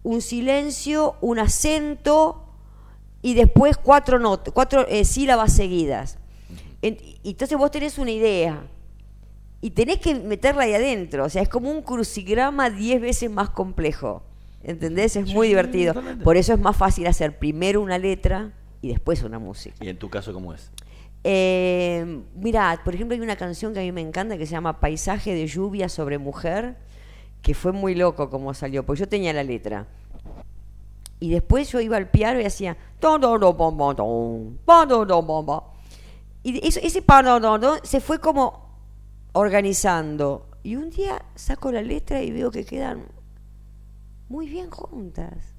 [0.02, 2.48] un silencio, un acento
[3.20, 6.18] y después cuatro notas, cuatro eh, sílabas seguidas.
[6.80, 8.66] En- entonces vos tenés una idea
[9.60, 11.24] y tenés que meterla ahí adentro.
[11.26, 14.24] O sea, es como un crucigrama diez veces más complejo.
[14.64, 15.16] ¿Entendés?
[15.16, 15.94] Es muy divertido.
[16.22, 19.76] Por eso es más fácil hacer primero una letra y después una música.
[19.84, 20.70] ¿Y en tu caso cómo es?
[21.24, 24.80] Eh, mira, por ejemplo, hay una canción que a mí me encanta que se llama
[24.80, 26.76] Paisaje de lluvia sobre mujer,
[27.42, 29.86] que fue muy loco como salió, porque yo tenía la letra.
[31.20, 32.76] Y después yo iba al piano y hacía.
[36.42, 37.02] Y eso- ese
[37.84, 38.76] se fue como
[39.32, 40.48] organizando.
[40.64, 43.04] Y un día saco la letra y veo que quedan
[44.32, 45.54] muy bien juntas.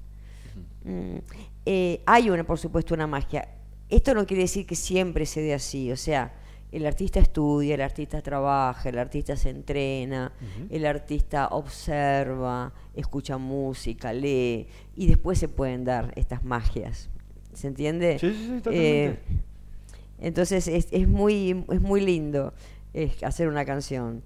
[0.82, 1.18] Mm,
[1.64, 3.48] eh, hay una, por supuesto, una magia.
[3.88, 6.34] Esto no quiere decir que siempre se dé así, o sea,
[6.72, 10.32] el artista estudia, el artista trabaja, el artista se entrena,
[10.70, 17.10] el artista observa, escucha música, lee, y después se pueden dar estas magias.
[17.52, 18.18] ¿Se entiende?
[18.18, 19.20] Sí, sí, sí, totalmente.
[20.18, 22.52] entonces es, es muy, es muy lindo
[22.92, 24.24] eh, hacer una canción.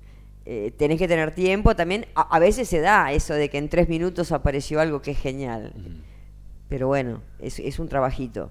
[0.50, 2.06] Eh, tenés que tener tiempo también.
[2.14, 5.18] A, a veces se da eso de que en tres minutos apareció algo que es
[5.18, 5.74] genial.
[6.70, 8.50] Pero bueno, es, es un trabajito.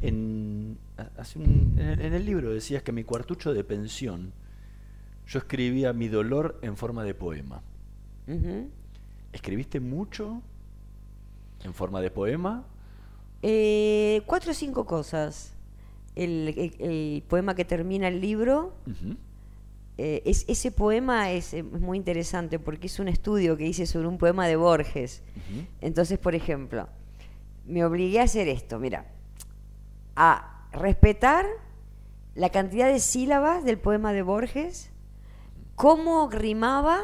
[0.00, 4.32] En, ha- hace un- en, el, libro decías que mi cuartucho de pensión
[5.26, 7.60] yo escribía mi dolor en forma de poema.
[9.32, 10.40] ¿Escribiste mucho
[11.62, 12.64] en forma de poema?
[13.42, 15.52] Eh, cuatro o cinco cosas.
[16.14, 18.72] El, el- el poema que termina el libro,
[19.96, 24.18] eh, es, ese poema es, muy interesante porque es un estudio que hice sobre un
[24.18, 25.22] poema de Borges.
[25.80, 26.88] Entonces, por ejemplo,
[27.66, 29.06] me obligué a hacer esto, mira,
[30.16, 31.46] a respetar
[32.34, 34.90] la cantidad de sílabas del poema de Borges,
[35.76, 37.02] cómo rimaba,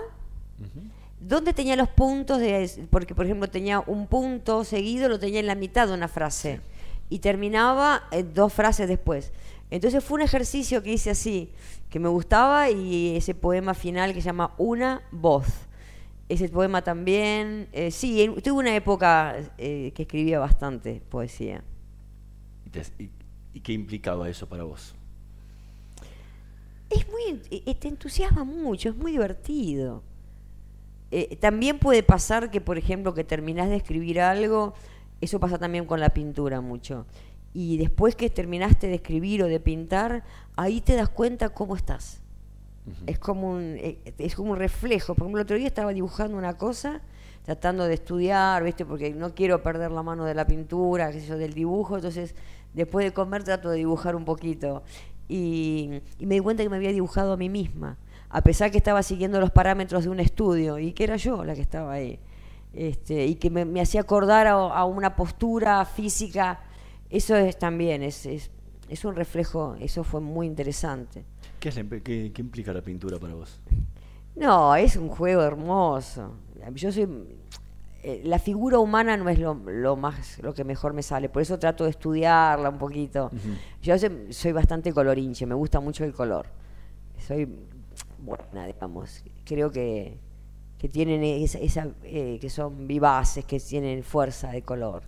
[1.21, 5.47] dónde tenía los puntos, de, porque por ejemplo tenía un punto seguido, lo tenía en
[5.47, 6.61] la mitad de una frase
[7.09, 9.33] y terminaba eh, dos frases después.
[9.71, 11.53] Entonces fue un ejercicio que hice así,
[11.89, 15.47] que me gustaba y ese poema final que se llama Una voz.
[16.29, 21.63] Ese poema también, eh, sí, en- tuve una época eh, que escribía bastante poesía.
[23.53, 24.95] ¿Y, qué implicaba eso para vos?
[26.89, 30.03] Es muy, eh, te entusiasma mucho, es muy divertido.
[31.13, 34.75] Eh, también puede pasar que, por ejemplo, que terminás de escribir algo,
[35.21, 37.07] eso pasa también con la pintura mucho.
[37.53, 40.23] Y después que terminaste de escribir o de pintar,
[40.57, 42.21] ahí te das cuenta cómo estás.
[43.07, 45.15] Es como un eh, es como un reflejo.
[45.15, 47.01] Por ejemplo, el otro día estaba dibujando una cosa,
[47.45, 48.85] tratando de estudiar, ¿viste?
[48.85, 52.35] Porque no quiero perder la mano de la pintura, qué sé yo, del dibujo, entonces
[52.73, 54.83] después de comer trato de dibujar un poquito.
[55.29, 57.99] Y, y me di cuenta que me había dibujado a mí misma,
[58.29, 61.55] a pesar que estaba siguiendo los parámetros de un estudio y que era yo la
[61.55, 62.19] que estaba ahí.
[62.73, 66.61] Este, y que me, me hacía acordar a, a una postura física.
[67.11, 68.51] Eso es también, es, es,
[68.89, 71.25] es un reflejo, eso fue muy interesante.
[71.59, 73.61] ¿Qué, es la qué- qué implica la pintura para vos?
[74.37, 76.33] No, es un juego hermoso.
[76.75, 77.09] Yo soy
[78.03, 81.43] eh, la figura humana no es lo, lo más lo que mejor me sale, por
[81.43, 83.31] eso trato de estudiarla un poquito.
[83.83, 86.47] Yo soy, soy bastante colorinche, me gusta mucho el color.
[87.19, 87.47] Soy
[88.19, 89.23] buena, digamos.
[89.45, 90.17] Creo que,
[90.79, 95.03] que tienen esa, esa, eh, que son vivaces, que tienen fuerza de color.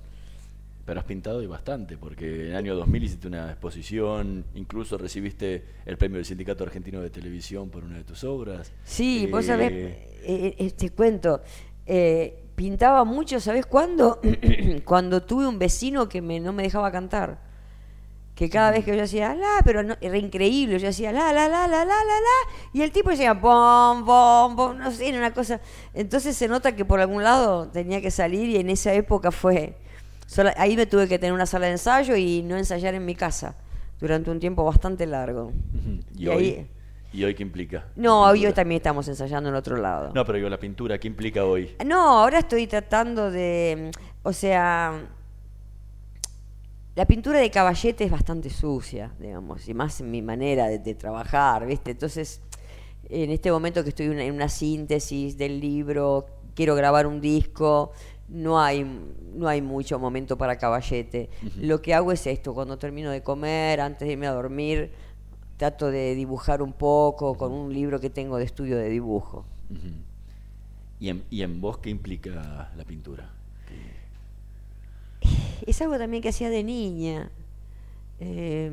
[0.85, 5.65] Pero has pintado y bastante, porque en el año 2000 hiciste una exposición, incluso recibiste
[5.87, 8.73] el premio del Sindicato Argentino de Televisión por una de tus obras.
[8.85, 11.41] Sí, vos Eh, sabés, eh, eh, te cuento,
[11.87, 14.21] eh, pintaba mucho, ¿sabés cuándo?
[14.85, 17.39] Cuando tuve un vecino que me, no me dejaba cantar.
[18.35, 21.49] Que cada vez que yo hacía la, pero no, era increíble, yo hacía la, la,
[21.49, 25.19] la, la, la, la, la, y el tipo decía bom, bom, bom, no sé, era
[25.19, 25.61] una cosa.
[25.95, 29.77] Entonces se nota que por algún lado tenía que salir y en esa época fue.
[30.33, 33.15] Sola- ahí me tuve que tener una sala de ensayo y no ensayar en mi
[33.15, 33.55] casa
[34.01, 35.53] durante un tiempo bastante largo.
[36.17, 36.45] ¿Y, Y hoy?
[36.45, 36.67] ahí-
[37.15, 37.85] ¿Y hoy qué implica?
[37.95, 40.13] No, hoy también estamos ensayando en otro lado.
[40.15, 41.77] No, pero digo, la pintura, ¿qué implica hoy?
[41.85, 43.91] No, ahora estoy tratando de,
[44.23, 44.99] o sea,
[46.95, 50.95] la pintura de caballete es bastante sucia, digamos, y más en mi manera de, de
[50.95, 51.91] trabajar, ¿viste?
[51.93, 52.41] Entonces,
[53.11, 57.93] en este momento que estoy una- en una síntesis del libro, quiero grabar un disco,
[58.33, 58.85] no hay,
[59.35, 61.29] no hay mucho momento para caballete.
[61.59, 64.91] Lo que hago es esto, cuando termino de comer, antes de irme a dormir,
[65.59, 69.45] trato de dibujar un poco con un libro que tengo de estudio de dibujo.
[70.99, 73.31] ¿Y en, ¿Y en vos qué implica la pintura?
[75.67, 77.31] es algo también que hacía de niña.
[78.19, 78.71] Eh,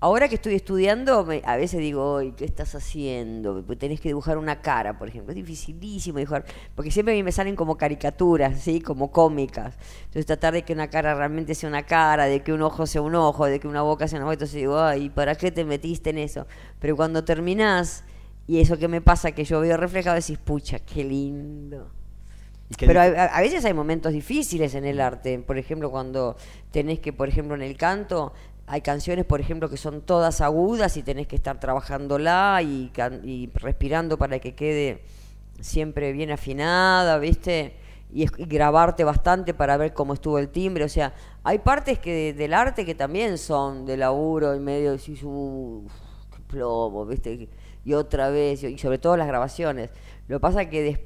[0.00, 3.64] ahora que estoy estudiando, me- a veces digo, "Ay, ¿qué estás haciendo?
[3.76, 5.32] Tenés que dibujar una cara, por ejemplo.
[5.32, 6.44] Es dificilísimo dibujar,
[6.74, 8.80] porque siempre a mí me salen como caricaturas, ¿sí?
[8.80, 9.74] Como cómicas.
[10.04, 13.02] Entonces tratar de que una cara realmente sea una cara, de que un ojo sea
[13.02, 14.34] un ojo, de que una boca sea una boca.
[14.34, 16.46] Entonces digo, ay, ¿para qué te metiste en eso?
[16.78, 18.04] Pero cuando terminás,
[18.46, 21.90] y eso que me pasa, que yo veo reflejado, decís, pucha, qué lindo.
[22.86, 25.38] Pero a veces hay momentos difíciles en el arte.
[25.38, 26.36] Por ejemplo, cuando
[26.70, 28.32] tenés que, por ejemplo, en el canto,
[28.68, 32.92] hay canciones, por ejemplo, que son todas agudas y tenés que estar trabajándola y,
[33.24, 35.02] y respirando para que quede
[35.60, 37.74] siempre bien afinada, ¿viste?
[38.12, 40.84] Y, es- grabarte bastante para ver cómo estuvo el timbre.
[40.84, 41.14] O sea,
[41.44, 45.92] hay partes que de- del arte que también son de laburo y medio decís, "Uf,
[46.34, 47.48] qué plomo, ¿viste?
[47.84, 49.90] Y otra vez, y sobre todo las grabaciones.
[50.28, 51.00] Lo que pasa que des-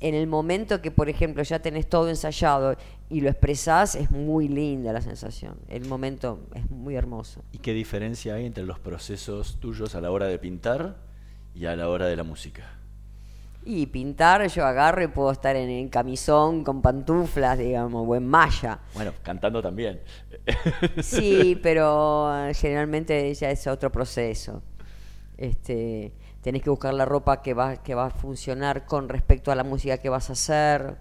[0.00, 2.76] en el momento que, por ejemplo, ya tenés todo ensayado
[3.08, 5.56] y lo expresás, es muy linda la sensación.
[5.68, 7.42] El momento es muy hermoso.
[7.52, 10.96] ¿Y qué diferencia hay entre los procesos tuyos a la hora de pintar
[11.54, 12.72] y a la hora de la música?
[13.64, 18.26] Y pintar, yo agarro y puedo estar en, en camisón, con pantuflas, digamos, o en
[18.26, 18.78] malla.
[18.94, 20.00] Bueno, cantando también.
[21.02, 24.62] Sí, pero eh, generalmente ya es otro proceso.
[25.36, 26.12] Este,
[26.46, 29.64] tenés que buscar la ropa que va, que va a funcionar con respecto a la
[29.64, 30.94] música que vas a hacer.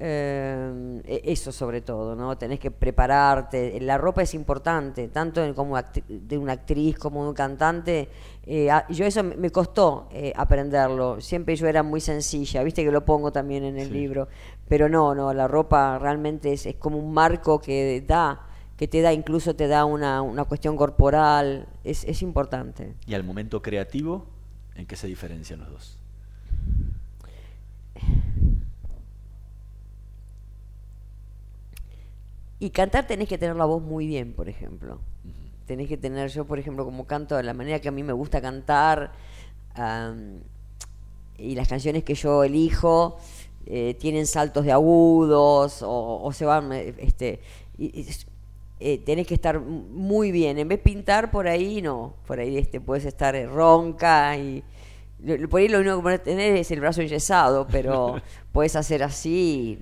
[0.00, 2.36] Eh, e- eso sobre todo, ¿no?
[2.36, 3.78] Tenés que prepararte.
[3.80, 5.76] La ropa es importante, tanto en- como
[6.08, 8.08] de una actriz como de un cantante.
[8.44, 11.20] Eh, a- yo eso me costó eh, aprenderlo.
[11.20, 14.26] Siempre yo era muy sencilla, viste que lo pongo también en el libro.
[14.68, 18.40] Pero no, no, la ropa realmente es, es como un marco que da,
[18.76, 21.68] que te da, incluso te da una, una cuestión corporal.
[21.84, 22.96] Es, es importante.
[23.06, 24.33] ¿Y al momento creativo,
[24.74, 25.98] en qué se diferencian los dos?
[32.58, 35.00] Y cantar tenés que tener la voz muy bien, por ejemplo.
[35.66, 38.12] Tenés que tener, yo por ejemplo, como canto de la manera que a mí me
[38.12, 39.12] gusta cantar,
[41.36, 43.18] y las canciones que yo elijo
[43.66, 47.40] eh, tienen saltos de agudos o, o se van, eh, este,
[47.78, 48.26] y- y es-
[48.80, 50.58] eh, tenés que estar muy bien.
[50.58, 54.62] En vez de pintar por ahí, no, por ahí este, puedes estar eh, ronca y
[55.48, 58.20] por ahí lo único que podés tener es el brazo enyesado, pero
[58.52, 59.78] puedes hacer así.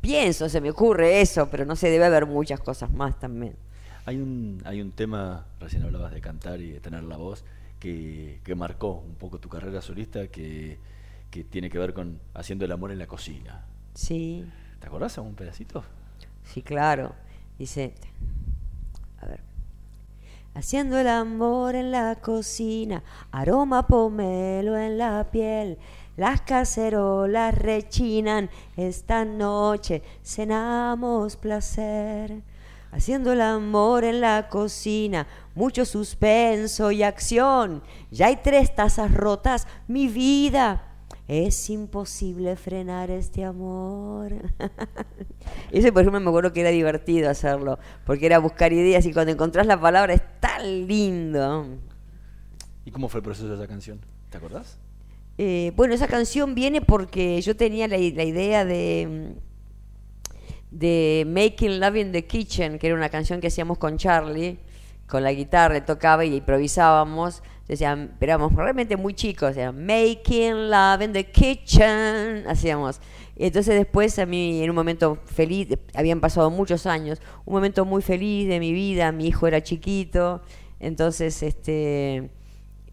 [0.00, 3.54] Pienso, se me ocurre eso, pero no sé, debe haber muchas cosas más también.
[4.04, 7.44] Hay un, hay un tema, recién hablabas de cantar y de tener la voz,
[7.78, 10.78] que, que marcó un poco tu carrera solista, que,
[11.30, 13.64] que tiene que ver con haciendo el amor en la cocina.
[13.94, 14.44] Sí.
[14.80, 15.84] ¿Te acordás algún pedacito?
[16.44, 17.14] Sí, claro.
[17.58, 17.94] Dice,
[19.20, 19.40] a ver.
[20.54, 25.78] Haciendo el amor en la cocina, aroma pomelo en la piel.
[26.16, 32.42] Las cacerolas rechinan, esta noche cenamos placer.
[32.90, 37.82] Haciendo el amor en la cocina, mucho suspenso y acción.
[38.10, 40.91] Ya hay tres tazas rotas, mi vida.
[41.32, 44.34] Es imposible frenar este amor.
[45.72, 49.32] Ese, por ejemplo, me acuerdo que era divertido hacerlo, porque era buscar ideas y cuando
[49.32, 51.68] encontrás la palabra es tan lindo.
[52.84, 53.98] ¿Y cómo fue el proceso de esa canción?
[54.28, 54.78] ¿Te acordás?
[55.38, 59.34] Eh, bueno, esa canción viene porque yo tenía la, la idea de,
[60.70, 64.58] de Making Love in the Kitchen, que era una canción que hacíamos con Charlie,
[65.06, 67.42] con la guitarra, tocaba y improvisábamos.
[67.72, 73.00] Decían, éramos realmente muy chicos, decían, Making Love in the Kitchen, hacíamos.
[73.34, 78.02] Entonces después a mí, en un momento feliz, habían pasado muchos años, un momento muy
[78.02, 80.42] feliz de mi vida, mi hijo era chiquito,
[80.80, 82.30] entonces, este,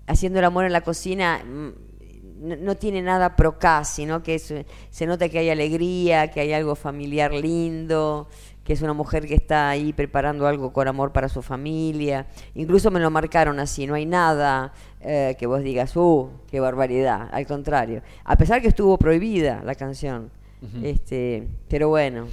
[0.07, 4.53] haciendo el amor en la cocina, mm, no, no tiene nada procá, sino que es-
[4.91, 8.29] se nota que hay alegría, que hay algo familiar lindo,
[8.69, 12.27] que es una mujer que está ahí preparando algo con amor para su familia.
[12.53, 17.29] Incluso me lo marcaron así, no hay nada eh, que vos digas, uh, qué barbaridad,
[17.31, 18.03] al contrario.
[18.23, 20.29] A pesar que estuvo prohibida la canción.
[20.83, 22.27] Este, pero bueno,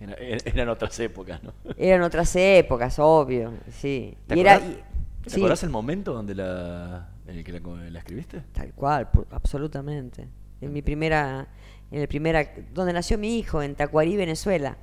[0.00, 1.52] Era- era- eran otras épocas, ¿no?
[1.76, 4.16] eran otras épocas, obvio, sí.
[4.26, 5.40] ¿Te Y era- acordás, y- ¿te sí.
[5.40, 8.40] acordás el momento donde la, en el que la, la escribiste?
[8.52, 10.26] Tal cual, absolutamente.
[10.62, 11.48] En mi primera,
[11.90, 14.78] en el primera, donde nació mi hijo, en Tacuarí, Venezuela.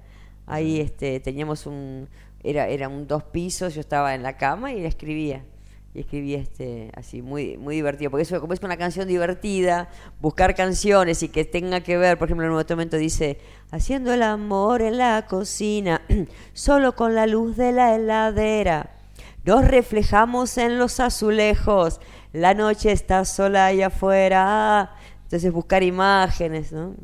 [0.49, 2.09] Ahí este, teníamos un,
[2.43, 5.45] era, era un dos pisos, yo estaba en la cama y la escribía.
[5.93, 8.09] Y escribía este, así, muy, muy divertido.
[8.11, 9.89] Porque eso, como es una canción divertida,
[10.19, 13.39] buscar canciones y que tenga que ver, por ejemplo, en un momento dice,
[13.71, 16.01] haciendo el amor en la cocina,
[16.53, 18.91] solo con la luz de la heladera.
[19.45, 22.01] Nos reflejamos en los azulejos.
[22.33, 24.95] La noche está sola allá afuera.
[25.23, 26.95] Entonces buscar imágenes, ¿no?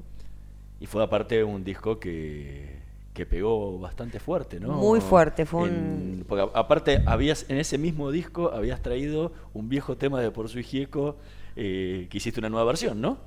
[0.80, 2.75] Y fue aparte un disco que,
[3.16, 4.74] que pegó bastante fuerte, ¿no?
[4.74, 9.96] Muy fuerte, fue un- porque aparte habías en ese mismo disco habías traído un viejo
[9.98, 11.16] tema de Por su Gieco
[11.56, 13.18] eh, que hiciste una nueva versión, ¿no?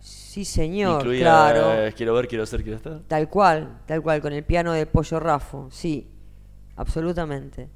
[0.00, 1.84] Sí, señor, Incluía, claro.
[1.86, 3.00] eh, Quiero ver, quiero ser, quiero estar.
[3.06, 6.08] Tal cual, tal cual, con el piano de Pollo Rafo, sí,
[6.76, 7.68] absolutamente.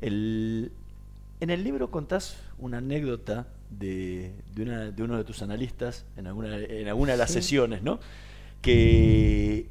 [0.00, 0.70] El-
[1.40, 6.28] en el libro contás una anécdota de, de, una- de uno de tus analistas en
[6.28, 7.34] alguna, en alguna de las Sí.
[7.42, 7.98] sesiones, ¿no?
[8.60, 9.66] Que,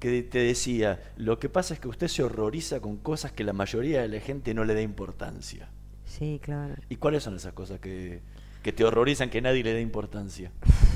[0.00, 3.52] que te decía, lo que pasa es que usted se horroriza con cosas que la
[3.52, 5.68] mayoría de la gente no le da importancia.
[6.06, 6.74] Sí, claro.
[6.88, 8.22] ¿Y cuáles son esas cosas que,
[8.62, 10.50] que te horrorizan que nadie le dé importancia?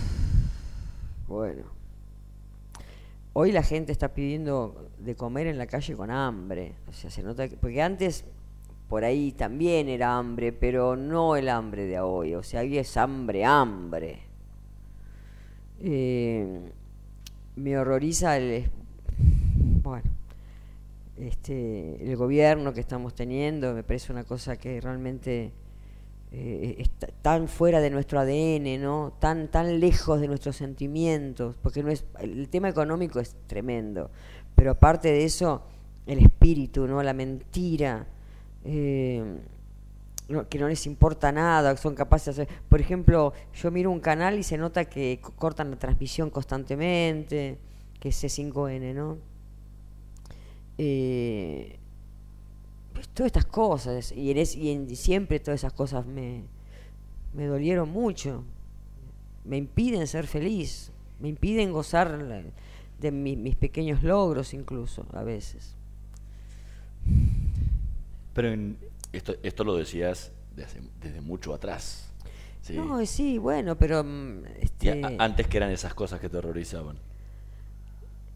[1.26, 1.64] Bueno.
[3.32, 6.74] Hoy la gente está pidiendo de comer en la calle con hambre.
[6.86, 7.56] O sea, se nota que.
[7.56, 8.26] Porque antes
[8.88, 12.34] por ahí también era hambre, pero no el hambre de hoy.
[12.34, 14.20] O sea, hoy es hambre, hambre.
[15.80, 16.70] Eh,
[17.56, 18.70] me horroriza el.
[19.84, 20.10] Bueno.
[21.16, 25.52] Este, el gobierno que estamos teniendo me parece una cosa que realmente
[26.32, 29.12] eh, está tan fuera de nuestro ADN, ¿no?
[29.20, 34.10] Tan, tan lejos de nuestros sentimientos, porque no es, el tema económico es tremendo,
[34.56, 35.62] pero aparte de eso,
[36.06, 37.00] el espíritu, ¿no?
[37.02, 38.06] La mentira,
[38.64, 39.22] eh,
[40.50, 42.58] que no les importa nada, son capaces de hacer.
[42.68, 47.58] Por ejemplo, yo miro un canal y se nota que co- cortan la transmisión constantemente,
[48.00, 49.18] que es C5N, ¿no?
[50.78, 51.78] Eh,
[52.92, 56.42] pues todas estas cosas, y en, es- y en diciembre todas esas cosas me,
[57.32, 58.44] me dolieron mucho,
[59.44, 62.18] me impiden ser feliz, me impiden gozar
[63.00, 65.74] de mi- mis pequeños logros incluso a veces.
[68.32, 68.76] Pero en-
[69.12, 72.10] esto, esto lo decías de hace- desde mucho atrás.
[72.62, 72.74] ¿sí?
[72.74, 76.98] No, sí, bueno, pero mm, este, antes que eran esas cosas que te horrorizaban.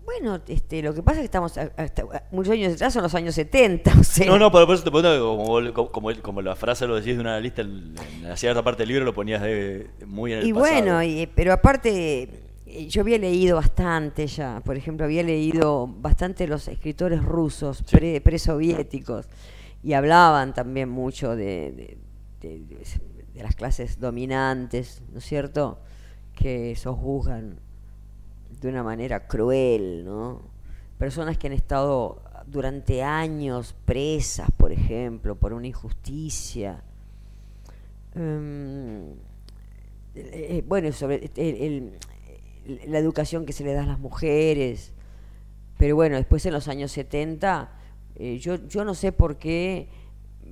[0.08, 3.34] Bueno, este, lo que pasa es que estamos hasta- muchos años atrás son los años
[3.34, 5.36] 70, o sea, No, no, por por eso te pregunto,
[5.72, 8.88] como, como, como la frase lo decís de una lista, en la cierta parte del
[8.88, 10.70] libro lo ponías de- muy en el Y pasado.
[10.72, 12.22] bueno, y- pero aparte,
[12.66, 14.60] eh, yo había leído bastante ya.
[14.64, 19.26] Por ejemplo, había leído bastante los escritores rusos, pre- presoviéticos,
[19.82, 21.98] y hablaban también mucho de,
[22.40, 22.76] de- de-
[23.34, 25.80] de las clases dominantes, ¿no es cierto?
[26.34, 27.60] Que sojuzgan
[28.60, 30.42] de una manera cruel, ¿no?
[30.98, 36.82] Personas que han estado durante años presas, por ejemplo, por una injusticia.
[38.14, 39.14] Em,
[40.14, 41.30] eh, bueno, sobre
[42.86, 44.92] la educación que se le da a las mujeres.
[45.78, 47.70] Pero bueno, después en los años 70,
[48.16, 49.88] eh, yo, yo no sé por qué,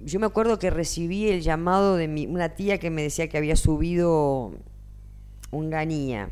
[0.04, 3.38] yo me acuerdo que recibí el llamado de mi, una tía que me decía que
[3.38, 4.52] había subido
[5.50, 6.30] un ganía.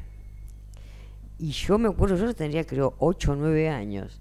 [1.39, 4.20] Y yo me acuerdo, yo tendría creo 8 o 9 años,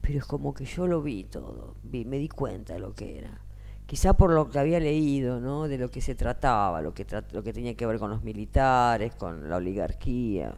[0.00, 3.18] pero es como que yo lo vi todo, vi, me di cuenta de lo que
[3.18, 3.40] era.
[3.86, 5.68] Quizá por lo que había leído, ¿no?
[5.68, 8.22] De lo que se trataba, lo que, tra- lo que tenía que ver con los
[8.22, 10.54] militares, con la oligarquía.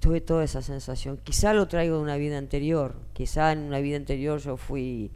[0.00, 1.18] Tuve toda esa sensación.
[1.22, 2.94] Quizá lo traigo de una vida anterior.
[3.12, 5.10] Quizá en una vida anterior yo fui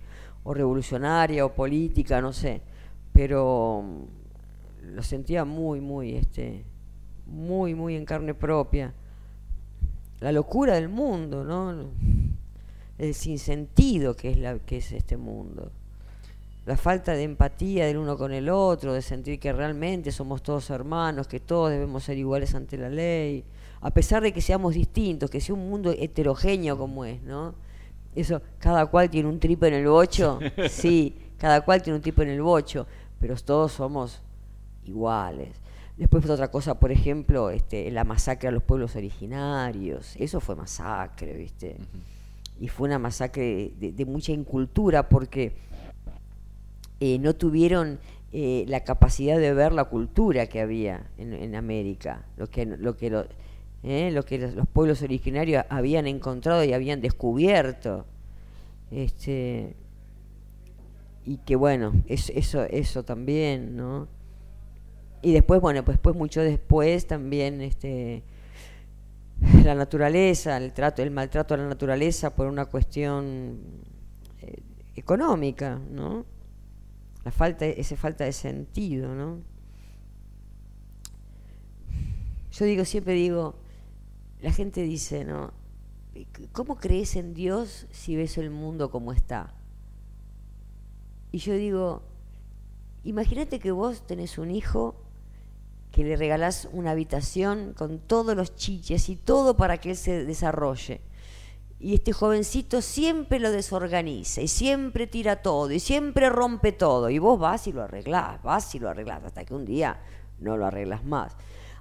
[0.44, 2.60] o revolucionaria o política, no sé.
[3.12, 6.64] Pero mm, lo sentía muy, muy, este,
[7.26, 8.94] muy, muy en carne propia.
[10.20, 11.90] La locura del mundo, ¿no?
[12.98, 15.70] El sinsentido que es, la, que es este mundo.
[16.66, 20.68] La falta de empatía del uno con el otro, de sentir que realmente somos todos
[20.70, 23.44] hermanos, que todos debemos ser iguales ante la ley,
[23.80, 27.54] a pesar de que seamos distintos, que sea un mundo heterogéneo como es, ¿no?
[28.14, 32.22] Eso, cada cual tiene un tripo en el bocho, sí, cada cual tiene un tripo
[32.22, 32.86] en el bocho,
[33.20, 34.20] pero todos somos
[34.84, 35.50] iguales.
[35.98, 41.34] Después otra cosa, por ejemplo, este, la masacre a los pueblos originarios, eso fue masacre,
[41.36, 41.76] ¿viste?
[42.60, 45.56] Y fue una masacre de, de mucha incultura porque
[47.00, 47.98] eh, no tuvieron
[48.32, 52.96] eh, la capacidad de ver la cultura que había en, en América, lo que, lo
[52.96, 53.26] que, lo,
[53.82, 58.06] eh, lo que los, los pueblos originarios habían encontrado y habían descubierto.
[58.92, 59.74] Este,
[61.24, 64.06] y que bueno, es- eso, eso también, ¿no?
[65.22, 68.22] Y después, bueno, pues después, mucho después también este
[69.64, 73.60] la naturaleza, el trato, el maltrato a la naturaleza por una cuestión
[74.40, 74.62] eh,
[74.96, 76.26] económica, ¿no?
[77.24, 79.40] La falta, esa falta de sentido, ¿no?
[82.50, 83.56] Yo digo, siempre digo,
[84.40, 85.52] la gente dice, ¿no?
[86.52, 89.54] ¿Cómo crees en Dios si ves el mundo como está?
[91.30, 92.02] Y yo digo,
[93.04, 95.07] imagínate que vos tenés un hijo
[95.92, 100.24] que le regalás una habitación con todos los chiches y todo para que él se
[100.24, 101.00] desarrolle.
[101.80, 107.08] Y este jovencito siempre lo desorganiza y siempre tira todo y siempre rompe todo.
[107.08, 110.00] Y vos vas y lo arreglás, vas y lo arreglás hasta que un día
[110.40, 111.36] no lo arreglas más.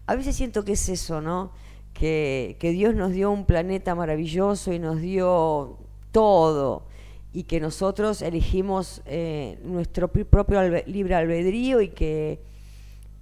[0.05, 1.51] A veces siento que es eso, ¿no?
[1.93, 5.79] Que, que Dios nos dio un planeta maravilloso y nos dio
[6.11, 6.85] todo
[7.33, 12.39] y que nosotros elegimos eh, nuestro pi- propio libre albedrío y que,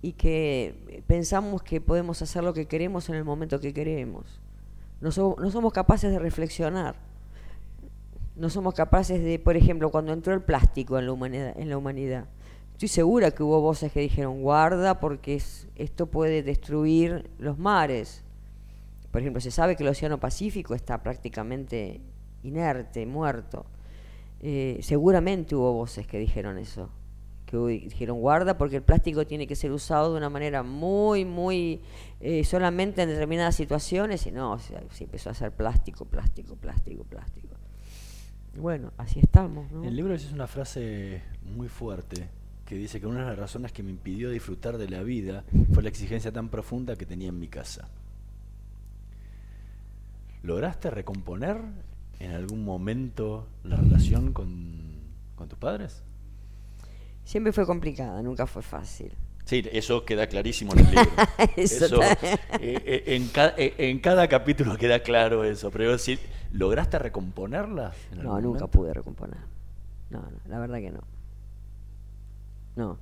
[0.06, 4.40] y que pensamos que podemos hacer lo que queremos en el momento que queremos.
[5.02, 6.96] No, so- no somos capaces de reflexionar.
[8.36, 11.78] No somos capaces de, por ejemplo, cuando entró el plástico en la humanidad, en la
[11.80, 12.26] humanidad.
[12.74, 18.24] Estoy segura que hubo voces que dijeron, guarda porque es- esto puede destruir los mares.
[19.12, 22.00] Por ejemplo, se sabe que el Océano Pacífico está prácticamente
[22.44, 23.66] inerte, muerto.
[24.42, 26.90] Eh, seguramente hubo voces que dijeron eso,
[27.64, 31.82] dijeron guarda porque el plástico tiene que ser usado de una manera muy, muy,
[32.20, 37.56] eh, solamente en determinadas situaciones y no, se, empezó a hacer plástico, plástico, plástico, plástico.
[38.58, 39.72] Bueno, así estamos.
[39.72, 39.84] ¿no?
[39.84, 41.22] El libro dices una frase
[41.56, 42.30] muy fuerte
[42.66, 45.44] que dice que una de las razones que me impidió disfrutar de la vida
[45.74, 47.90] fue la exigencia tan profunda que tenía en mi casa.
[50.42, 51.58] ¿Lograste recomponer
[52.20, 55.00] en algún momento la relación con,
[55.36, 56.04] con tus padres?
[57.26, 59.12] Siempre fue complicada, nunca fue fácil.
[59.44, 61.12] Sí, eso queda clarísimo en el libro.
[61.58, 62.18] Eso eh,
[62.60, 65.70] eh, en, ca- eh, en cada capítulo queda claro eso.
[65.70, 66.20] Pero decir,
[66.52, 67.94] ¿lograste recomponerla?
[68.12, 68.68] en No, nunca momento?
[68.70, 69.38] pude recomponer.
[70.10, 71.02] No, no, la verdad que no.
[72.76, 72.98] No.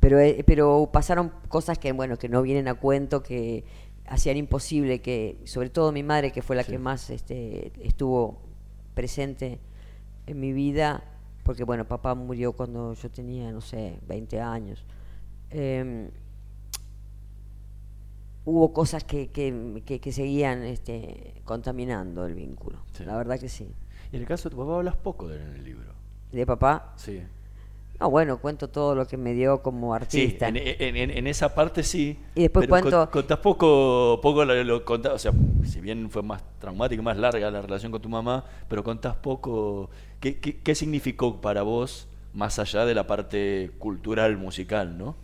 [0.00, 3.64] Pero, eh, pero pasaron cosas que, bueno, que no vienen a cuento, que
[4.06, 8.38] hacían imposible que, sobre todo mi madre, que fue la que más este, estuvo
[8.94, 9.58] presente
[10.26, 11.02] en mi vida,
[11.46, 14.84] porque, bueno, papá murió cuando yo tenía, no sé, 20 años.
[15.50, 16.10] Em,
[18.44, 22.78] hubo cosas que, que, que- que seguían este, contaminando el vínculo.
[23.04, 23.68] La verdad que sí.
[24.12, 25.92] Y en el caso de tu papá hablas poco de él en el libro.
[26.32, 26.92] ¿De papá?
[26.96, 27.22] Sí.
[27.98, 30.48] No, bueno, cuento todo lo que me dio como Sí, artista.
[30.48, 32.18] en, en- en- en esa parte sí.
[32.34, 35.32] Y después pero cuento- con- contás poco, poco lo, lo contás, o sea,
[35.64, 39.16] si bien fue más traumática y más larga la relación con tu mamá, pero contás
[39.16, 39.88] poco.
[40.20, 45.16] ¿Qué, qué, qué significó para vos más allá de la parte cultural, musical, no?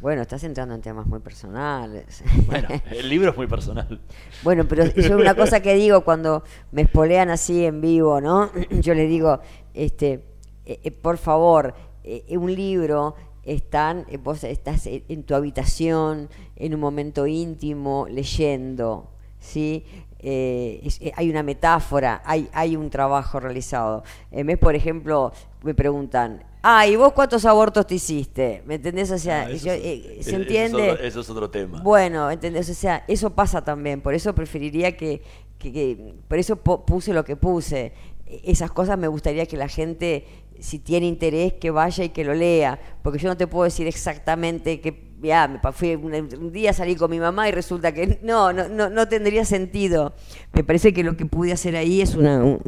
[0.00, 2.22] Bueno, estás entrando en temas muy personales.
[2.46, 3.98] Bueno, el libro es muy personal.
[4.44, 8.50] Bueno, pero yo una cosa que digo cuando me espolean así en vivo, ¿no?
[8.70, 9.40] Yo les digo,
[9.74, 10.22] este,
[10.68, 16.74] eh, eh, por favor, eh, un libro están, eh, vos estás en tu habitación, en
[16.74, 19.10] un momento íntimo, leyendo,
[19.40, 19.84] ¿sí?
[20.20, 24.02] Eh, es- eh, hay una metáfora, hay, hay un trabajo realizado.
[24.30, 28.62] En vez, por ejemplo, me preguntan, ah, ¿y vos cuántos abortos te hiciste?
[28.66, 29.10] ¿Me entendés?
[29.12, 30.90] O sea, Ah, eso yo, eh, eso ¿se es entiende?
[30.92, 31.80] otro- eso es otro tema.
[31.82, 32.68] Bueno, ¿entendés?
[32.68, 34.00] O sea, eso pasa también.
[34.00, 35.22] Por eso preferiría que.
[35.58, 37.92] que- que- por eso puse lo que puse.
[38.26, 40.24] E- Esas cosas me gustaría que la gente,
[40.60, 42.78] si tiene interés, que vaya y que lo lea.
[43.02, 45.06] Porque yo no te puedo decir exactamente que.
[45.20, 48.68] Ya, me pa- fui un, día salí con mi mamá y resulta que no, no,
[48.68, 50.12] no, no tendría sentido.
[50.52, 52.60] Me parece que lo que pude hacer ahí es una, un-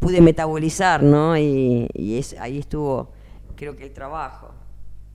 [0.00, 1.36] pude metabolizar, ¿no?
[1.38, 3.10] Y, y es, ahí estuvo,
[3.56, 4.50] creo que el trabajo.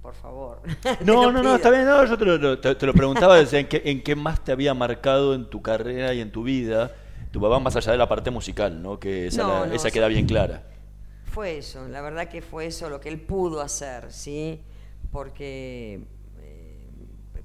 [0.01, 0.61] por favor.
[1.05, 3.83] No, no, no, está bien, no, yo te lo, te- te lo preguntaba en qué,
[3.85, 6.91] en qué más te había marcado en tu carrera y en tu vida
[7.29, 8.99] tu papá más allá de la parte musical, ¿no?
[8.99, 10.63] Que esa, No, la- no, esa queda bien clara.
[11.39, 14.59] Fue eso, la verdad que fue eso lo que él pudo hacer, ¿sí?
[15.09, 16.01] Porque
[16.41, 16.89] eh,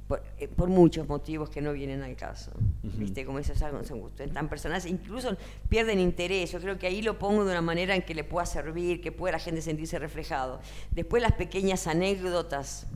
[0.09, 2.51] por, eh, por muchos motivos que no vienen al caso.
[2.83, 3.25] ¿viste?
[3.25, 5.37] Como eso es algo son tan personales, incluso
[5.69, 8.45] pierden interés, yo creo que ahí lo pongo de una manera en que le pueda
[8.47, 10.61] servir, que pueda la gente sentirse reflejado.
[10.91, 12.89] Después las pequeñas anécdotas,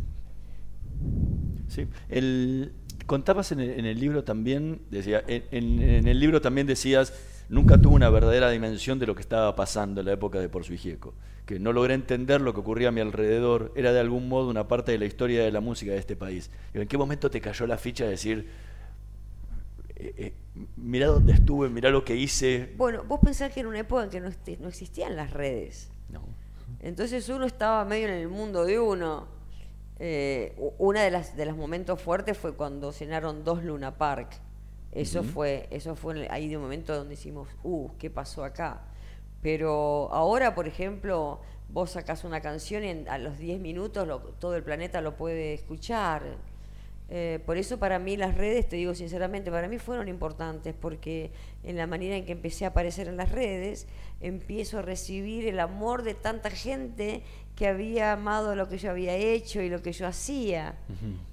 [1.69, 1.87] Sí.
[2.09, 2.73] El,
[3.07, 7.13] contabas en el, en el libro también, decía, en, en- en el libro también decías,
[7.49, 10.65] nunca tuve una verdadera dimensión de lo que estaba pasando en la época de Por
[10.65, 11.15] su Hijieco,
[11.47, 14.69] que no logré entender lo que ocurría a mi alrededor, era de algún modo una
[14.69, 16.51] parte de la historia de la música de este país.
[16.73, 18.49] Digo, ¿En qué momento te cayó la ficha de decir,
[19.97, 20.33] eh, eh,
[20.77, 22.75] mirá dónde estuve, mirá lo que hice?
[22.77, 25.91] Bueno, vos pensás que era una época en que no, este- no existían las redes.
[26.81, 29.27] Entonces uno estaba medio en el mundo de uno.
[29.99, 34.29] Eh, de las de los momentos fuertes fue cuando cenaron dos Luna Park.
[34.93, 38.83] Eso fue, eso fue ahí de un momento donde decimos, uh, ¿qué pasó acá?
[39.43, 44.21] Pero ahora, por ejemplo, vos sacás una canción y en- a los 10 minutos lo-
[44.21, 46.23] todo el planeta lo puede escuchar.
[47.11, 51.31] Eh, por eso para mí las redes, te digo sinceramente, para mí fueron importantes porque
[51.65, 53.87] en la manera en que empecé a aparecer en las redes,
[54.21, 57.23] empiezo a recibir el amor de tanta gente
[57.57, 60.77] que había amado lo que yo había hecho y lo que yo hacía.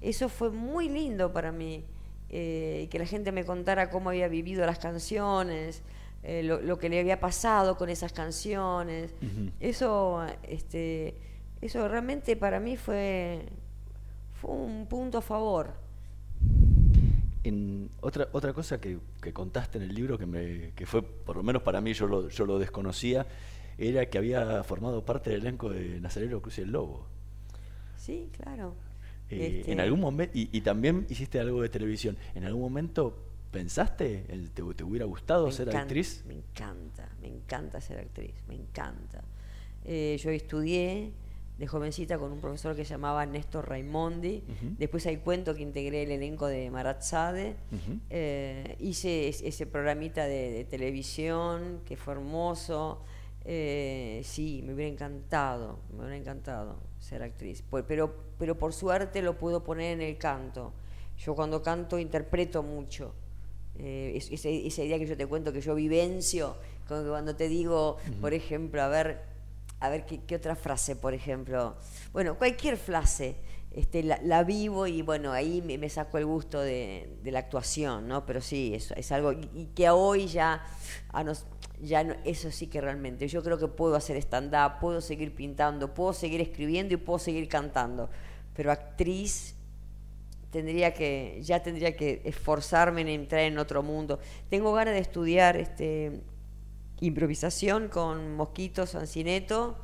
[0.00, 1.84] Eso fue muy lindo para mí,
[2.30, 5.82] eh, que la gente me contara cómo había vivido las canciones,
[6.22, 9.14] eh, lo, lo que le había pasado con esas canciones.
[9.60, 11.14] Eso, este,
[11.60, 13.46] eso realmente para mí fue,
[14.40, 15.74] fue un punto a favor.
[17.44, 21.36] En otra, otra cosa que, que contaste en el libro que, me, que fue, por
[21.36, 23.24] lo menos para mí, yo lo, yo lo desconocía,
[23.78, 27.06] era que había formado parte del elenco de Nazareno Cruz y el Lobo.
[27.96, 28.74] Sí, claro.
[29.30, 33.16] Eh, Este- En algún momento, y, y también hiciste algo de televisión, ¿en algún momento
[33.50, 36.24] pensaste, en- te, te hubiera gustado Me ser encanta, actriz?
[36.26, 39.22] Me encanta, me encanta ser actriz, me encanta.
[39.84, 41.12] Eh, yo estudié
[41.58, 44.44] de jovencita con un profesor que se llamaba Néstor Raimondi.
[44.78, 47.56] Después hay cuento que integré el elenco de Marat Sade.
[48.10, 53.02] Eh, hice es- ese programita de, de televisión que fue hermoso.
[53.44, 57.62] Eh, sí, me hubiera encantado, me hubiera encantado ser actriz.
[57.86, 60.72] Pero, pero por suerte lo puedo poner en el canto.
[61.18, 63.14] Yo cuando canto interpreto mucho.
[63.78, 66.56] Eh, es- ese- esa idea que yo te cuento que yo vivencio,
[66.88, 69.20] como que cuando te digo, por ejemplo, a ver,
[69.80, 71.74] a ver qué, qué otra frase, por ejemplo.
[72.12, 73.36] Bueno, cualquier frase,
[73.76, 78.24] este, la, vivo y bueno, ahí me, me saco el gusto de, la actuación, ¿no?
[78.24, 80.64] Pero sí, es, es algo y, que hoy ya,
[81.82, 85.92] ya no- eso sí que realmente, yo creo que puedo hacer stand-up, puedo seguir pintando,
[85.92, 88.08] puedo seguir escribiendo y puedo seguir cantando,
[88.54, 89.54] pero actriz
[90.50, 94.20] tendría que ya tendría que esforzarme en entrar en otro mundo.
[94.48, 96.22] Tengo ganas de estudiar este
[97.00, 99.76] improvisación con Mosquito Sancineto,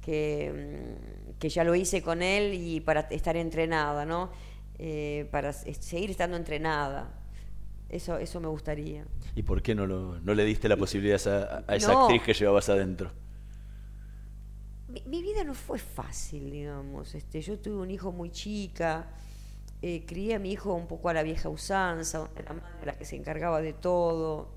[0.00, 4.30] que, mm, que ya lo hice con él y para estar entrenada, ¿no?
[4.78, 7.10] Eh, para seguir estando entrenada.
[7.88, 9.04] Eso, eso me gustaría.
[9.34, 12.02] ¿Y por qué no, lo- no le diste la posibilidad a esa, a esa No.
[12.04, 13.10] actriz que llevabas adentro?
[14.86, 17.12] Mi, mi vida no fue fácil, digamos.
[17.16, 19.08] Este, yo tuve un hijo muy chica,
[19.82, 23.04] eh, crié a mi hijo un poco a la vieja usanza, la madre la que
[23.04, 24.52] se encargaba de todo.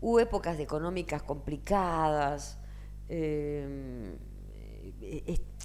[0.00, 2.58] Hubo épocas de económicas complicadas.
[3.08, 4.16] eh,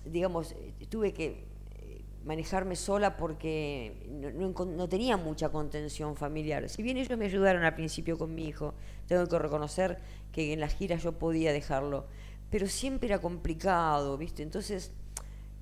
[0.06, 1.46] digamos, eh, tuve que
[1.80, 6.70] eh, manejarme sola porque no, tenía mucha contención familiar.
[6.70, 8.74] Si bien ellos me ayudaron al principio con mi hijo,
[9.08, 10.00] tengo que reconocer
[10.32, 12.06] que en las giras yo podía dejarlo,
[12.50, 14.44] pero siempre era complicado, ¿viste?
[14.44, 14.92] Entonces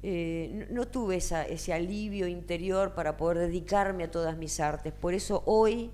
[0.04, 4.94] eh, no, tuve ese alivio interior para poder dedicarme a todas mis artes.
[4.94, 5.92] Por eso hoy,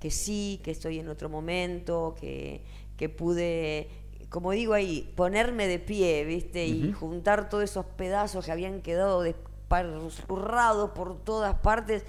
[0.00, 2.62] que sí, que estoy en otro momento, que,
[2.96, 3.88] que pude,
[4.34, 6.66] como digo ahí, ponerme de pie, ¿viste?
[6.66, 12.02] Y juntar todos esos pedazos que habían quedado desparrados por todas partes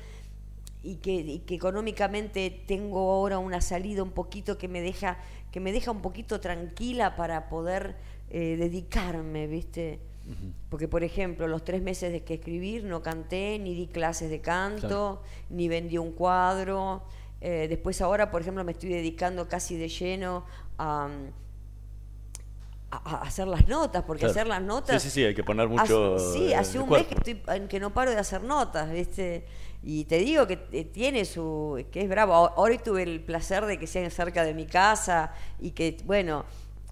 [0.82, 5.20] y que, y que económicamente tengo ahora una salida un poquito que me deja,
[5.52, 7.96] que me deja un poquito tranquila para poder
[8.32, 10.00] eh, dedicarme, ¿viste?
[10.70, 14.42] Porque, por ejemplo, los tres meses de que escribir no canté, ni di clases de
[14.42, 15.22] canto, Claro.
[15.52, 17.04] ni vendí un cuadro.
[17.40, 20.44] Eh, después ahora, por ejemplo, me estoy dedicando casi de lleno
[20.80, 21.08] a,
[23.04, 24.32] a- hacer las notas, porque Claro.
[24.32, 25.02] hacer las notas...
[25.02, 27.08] Sí, sí, sí, hay que poner Hace- mucho, sí, eh, hace un cuerpo.
[27.16, 29.46] mes que, estoy, que no paro de hacer notas, ¿viste?
[29.84, 31.86] Y te digo que eh, tiene su...
[31.92, 32.34] que es bravo.
[32.34, 36.44] Ahora tuve el placer de que sean cerca de mi casa y que, bueno,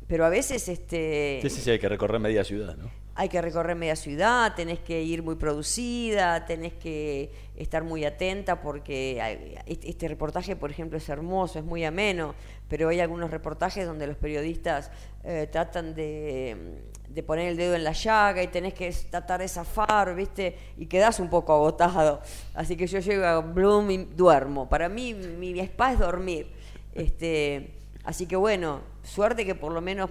[0.08, 2.90] pero a veces este, Sí, sí, sí, hay que recorrer media ciudad, ¿no?
[3.16, 8.60] hay que recorrer media ciudad, tenés que ir muy producida, tenés que estar muy atenta
[8.60, 9.22] porque
[9.68, 12.34] este este reportaje, por ejemplo, es hermoso, es muy ameno,
[12.68, 14.90] pero hay algunos reportajes donde los periodistas
[15.24, 19.48] eh, tratan de, de poner el dedo en la llaga y tenés que tratar de
[19.48, 20.58] zafar, ¿viste?
[20.78, 22.22] Y quedás un poco agotado.
[22.56, 24.68] Así que yo llego a Bloom y duermo.
[24.68, 26.48] Para mí, mi spa es dormir.
[26.94, 30.10] Este, así que bueno, suerte que por lo menos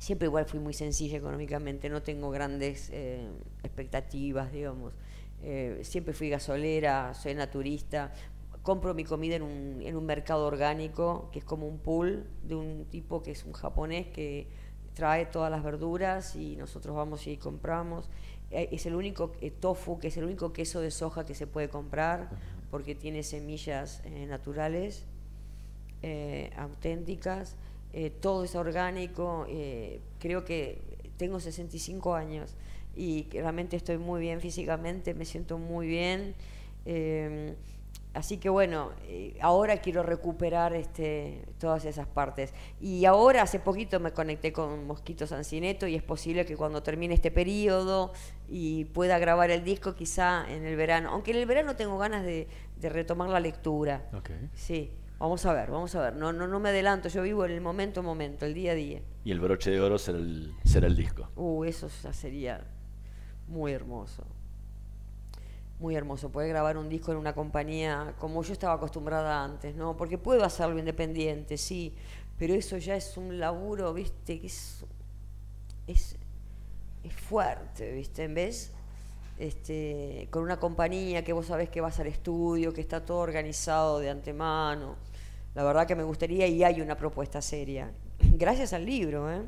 [0.00, 3.28] siempre igual fui muy sencilla económicamente, no tengo grandes eh,
[3.62, 4.94] expectativas, digamos.
[5.42, 8.12] Eh, siempre fui gasolera, soy naturista,
[8.62, 12.54] compro mi comida en un, en un mercado orgánico, que es como un pool de
[12.54, 14.48] un tipo que es un japonés que
[14.94, 18.08] trae todas las verduras y nosotros vamos y compramos.
[18.50, 21.68] Eh, es el único tofu, que es el único queso de soja que se puede
[21.68, 22.30] comprar,
[22.70, 25.04] porque tiene semillas naturales
[26.02, 27.56] eh, auténticas,
[27.92, 30.80] eh, todo es orgánico, eh, creo que
[31.16, 32.54] tengo 65 años
[32.96, 36.34] y realmente estoy muy bien físicamente, me siento muy bien.
[36.86, 37.54] eh,
[38.12, 42.52] así que bueno, eh, ahora quiero recuperar este, todas esas partes.
[42.80, 47.14] Y ahora, hace poquito me conecté con Mosquito Sancineto y es posible que cuando termine
[47.14, 48.12] este periodo
[48.48, 52.24] y pueda grabar el disco quizá en el verano, aunque en el verano tengo ganas
[52.24, 52.48] de,
[52.80, 54.08] de retomar la lectura.
[54.12, 54.30] Ok.
[54.54, 54.90] Sí,
[55.20, 56.16] vamos a ver, vamos a ver.
[56.16, 58.74] No, no, no me adelanto, yo vivo en el momento a momento, el día a
[58.74, 59.02] día.
[59.22, 61.28] Y el broche de oro será el, será el disco.
[61.36, 62.66] Uh, eso ya sería
[63.46, 64.24] muy hermoso.
[65.78, 69.96] Muy hermoso, poder grabar un disco en una compañía como yo estaba acostumbrada antes, ¿no?
[69.96, 71.94] Porque puedo hacerlo independiente, sí,
[72.38, 74.40] pero eso ya es un laburo, ¿viste?
[74.40, 74.84] Que es,
[75.86, 76.16] es,
[77.02, 78.24] es fuerte, ¿viste?
[78.24, 78.72] En vez,
[79.38, 83.98] este, con una compañía que vos sabés que vas al estudio, que está todo organizado
[83.98, 84.96] de antemano.
[85.54, 87.90] La verdad que me gustaría y hay una propuesta seria.
[88.20, 89.42] Gracias al libro, ¿eh?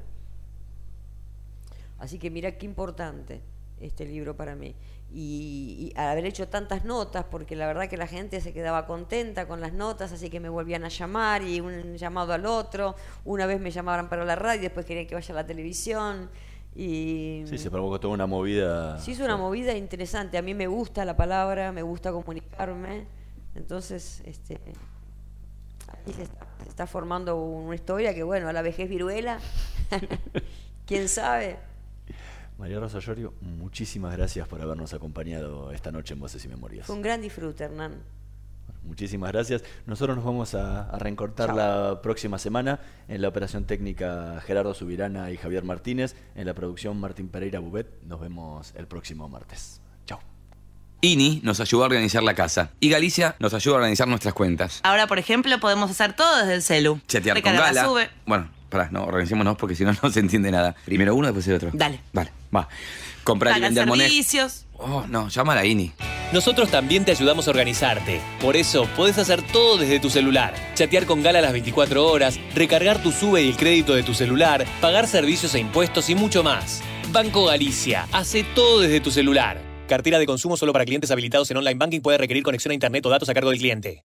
[1.98, 3.40] Así que mira qué importante
[3.80, 4.74] este libro para mí.
[5.14, 8.86] Y, y al haber hecho tantas notas, porque la verdad que la gente se quedaba
[8.86, 12.96] contenta con las notas, así que me volvían a llamar y un llamado al otro.
[13.24, 16.30] Una vez me llamaban para la radio, después querían que vaya a la televisión.
[16.74, 18.98] Y Sí, se provocó toda una movida.
[18.98, 20.38] Sí, es una movida interesante.
[20.38, 23.06] A mí me gusta la palabra, me gusta comunicarme.
[23.54, 24.58] Entonces, este,
[26.06, 29.38] ahí se está, se está formando una historia que, bueno, a la vejez viruela,
[30.86, 31.58] quién sabe.
[32.58, 36.86] María Rosa Llorio, muchísimas gracias por habernos acompañado esta noche en Voces y Memorias.
[36.86, 38.02] Fue un gran disfrute, Hernán.
[38.84, 39.64] Muchísimas gracias.
[39.86, 41.56] Nosotros nos vamos a, a reencortar Chao.
[41.56, 46.98] la próxima semana en la operación técnica Gerardo Subirana y Javier Martínez, en la producción
[46.98, 48.02] Martín Pereira Bubet.
[48.04, 49.81] Nos vemos el próximo martes.
[51.04, 54.78] INI nos ayudó a organizar la casa y Galicia nos ayuda a organizar nuestras cuentas.
[54.84, 57.00] Ahora, por ejemplo, podemos hacer todo desde el celu.
[57.08, 57.84] Chatear con Gala.
[57.84, 58.08] sube.
[58.24, 60.76] Bueno, pará, no, organicémonos porque si no, no se entiende nada.
[60.84, 61.70] Primero uno, después el otro.
[61.72, 62.00] Dale.
[62.12, 62.68] Vale, va.
[63.24, 64.10] Comprar y Pagar vender monedas.
[64.12, 64.64] servicios.
[64.78, 65.92] Oh, no, llama a la INI.
[66.32, 68.20] Nosotros también te ayudamos a organizarte.
[68.40, 70.54] Por eso podés hacer todo desde tu celular.
[70.74, 74.64] Chatear con Gala las 24 horas, recargar tu sube y el crédito de tu celular,
[74.80, 76.80] pagar servicios e impuestos y mucho más.
[77.10, 79.71] Banco Galicia, hace todo desde tu celular.
[79.88, 83.04] Cartera de consumo solo para clientes habilitados en online banking puede requerir conexión a internet
[83.04, 84.04] o datos a cargo del cliente.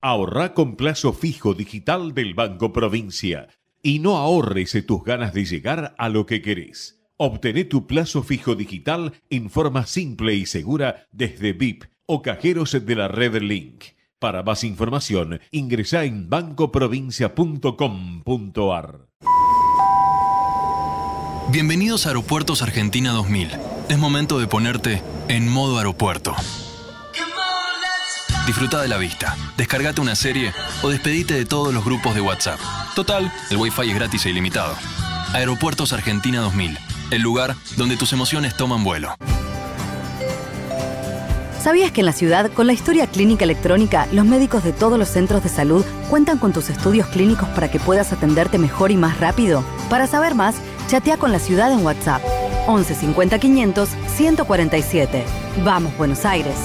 [0.00, 3.48] Ahorra con plazo fijo digital del Banco Provincia
[3.82, 7.00] y no ahorres tus ganas de llegar a lo que querés.
[7.16, 12.94] Obtené tu plazo fijo digital en forma simple y segura desde VIP o cajeros de
[12.94, 13.86] la red Link.
[14.20, 19.08] Para más información, ingresa en bancoprovincia.com.ar.
[21.50, 23.48] Bienvenidos a Aeropuertos Argentina 2000.
[23.88, 26.36] Es momento de ponerte en modo aeropuerto.
[28.48, 32.58] Disfruta de la vista, descargate una serie o despedite de todos los grupos de WhatsApp.
[32.94, 34.74] Total, el Wi-Fi es gratis e ilimitado.
[35.34, 36.78] Aeropuertos Argentina 2000,
[37.10, 39.14] el lugar donde tus emociones toman vuelo.
[41.62, 45.08] ¿Sabías que en la ciudad, con la historia clínica electrónica, los médicos de todos los
[45.08, 49.20] centros de salud cuentan con tus estudios clínicos para que puedas atenderte mejor y más
[49.20, 49.62] rápido?
[49.90, 50.54] Para saber más,
[50.86, 52.22] chatea con la ciudad en WhatsApp
[52.66, 55.24] 11 50 500 147.
[55.62, 56.56] Vamos, Buenos Aires.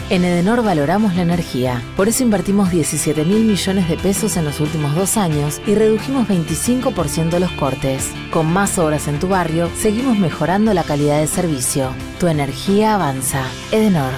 [0.08, 4.60] En Edenor valoramos la energía, por eso invertimos 17 mil millones de pesos en los
[4.60, 8.12] últimos dos años y redujimos 25% los cortes.
[8.32, 11.90] Con más obras en tu barrio, seguimos mejorando la calidad de servicio.
[12.20, 13.48] Tu energía avanza.
[13.72, 14.12] Edenor.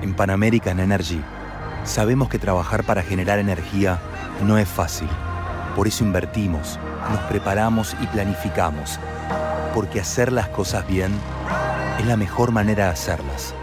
[0.00, 1.20] En Pan American Energy
[1.84, 3.98] sabemos que trabajar para generar energía
[4.42, 5.08] no es fácil.
[5.76, 6.80] Por eso invertimos,
[7.10, 8.98] nos preparamos y planificamos.
[9.74, 11.12] Porque hacer las cosas bien
[11.98, 13.54] es la mejor manera de hacerlas.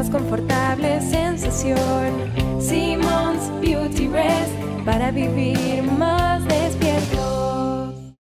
[0.00, 2.32] más confortable sensación.
[2.58, 4.50] Simmons Beauty Rest
[4.86, 6.29] para vivir más.